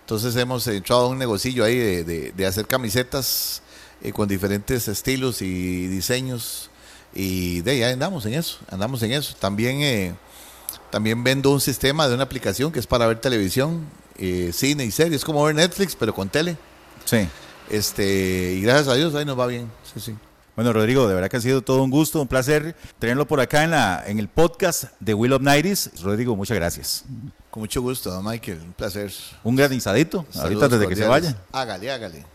Entonces 0.02 0.36
hemos 0.36 0.66
entrado 0.68 1.04
a 1.04 1.08
un 1.10 1.18
negocillo 1.18 1.64
ahí 1.64 1.78
de, 1.78 2.04
de- 2.04 2.32
de 2.32 2.46
hacer 2.46 2.66
camisetas 2.68 3.62
eh, 4.02 4.12
con 4.12 4.28
diferentes 4.28 4.88
estilos 4.88 5.42
y 5.42 5.88
diseños. 5.88 6.70
Y 7.16 7.62
de 7.62 7.72
ahí 7.72 7.84
andamos 7.84 8.26
en 8.26 8.34
eso, 8.34 8.58
andamos 8.70 9.02
en 9.04 9.12
eso. 9.14 9.36
También, 9.40 9.82
eh, 9.82 10.14
también 10.90 11.24
vendo 11.24 11.52
un 11.52 11.62
sistema 11.62 12.08
de 12.08 12.16
una 12.16 12.24
aplicación 12.24 12.72
que 12.72 12.80
es 12.80 12.88
para 12.88 13.06
ver 13.06 13.22
televisión, 13.22 13.86
eh, 14.18 14.50
cine 14.54 14.84
y 14.86 14.92
series, 14.92 15.18
es 15.18 15.26
como 15.26 15.44
ver 15.44 15.54
Netflix, 15.56 15.96
pero 15.96 16.14
con 16.14 16.28
tele. 16.28 16.58
Sí. 17.06 17.28
Este, 17.70 18.54
y 18.54 18.62
gracias 18.62 18.88
a 18.88 18.96
Dios 18.96 19.14
ahí 19.16 19.26
nos 19.26 19.40
va 19.40 19.48
bien. 19.48 19.72
Sí, 19.94 20.00
sí. 20.00 20.16
Bueno, 20.56 20.72
Rodrigo, 20.72 21.08
de 21.08 21.16
verdad 21.16 21.30
que 21.30 21.38
ha 21.38 21.42
sido 21.42 21.64
todo 21.64 21.82
un 21.82 21.90
gusto, 21.90 22.22
un 22.22 22.28
placer 22.28 22.76
tenerlo 23.00 23.26
por 23.28 23.40
acá 23.40 23.64
en, 23.64 23.72
la, 23.72 24.04
en 24.06 24.20
el 24.20 24.28
podcast 24.28 24.86
de 25.00 25.16
Will 25.16 25.34
of 25.34 25.42
Nighties. 25.42 25.90
Rodrigo, 26.04 26.36
muchas 26.36 26.56
gracias. 26.56 27.06
Con 27.50 27.62
mucho 27.62 27.82
gusto, 27.82 28.12
don 28.12 28.24
Michael. 28.24 28.62
Un 28.62 28.74
placer. 28.74 29.12
Un 29.44 29.56
granizadito, 29.56 30.20
ahorita 30.20 30.42
Saludos 30.42 30.72
desde 30.72 30.88
que 30.88 30.96
se 30.96 31.08
vaya. 31.08 31.36
Hágale, 31.52 31.92
hágale. 31.92 32.26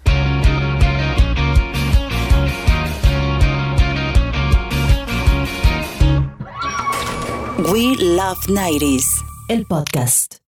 We 7.73 7.97
Love 7.99 8.38
90s, 8.49 9.05
el 9.49 9.64
podcast. 9.67 10.48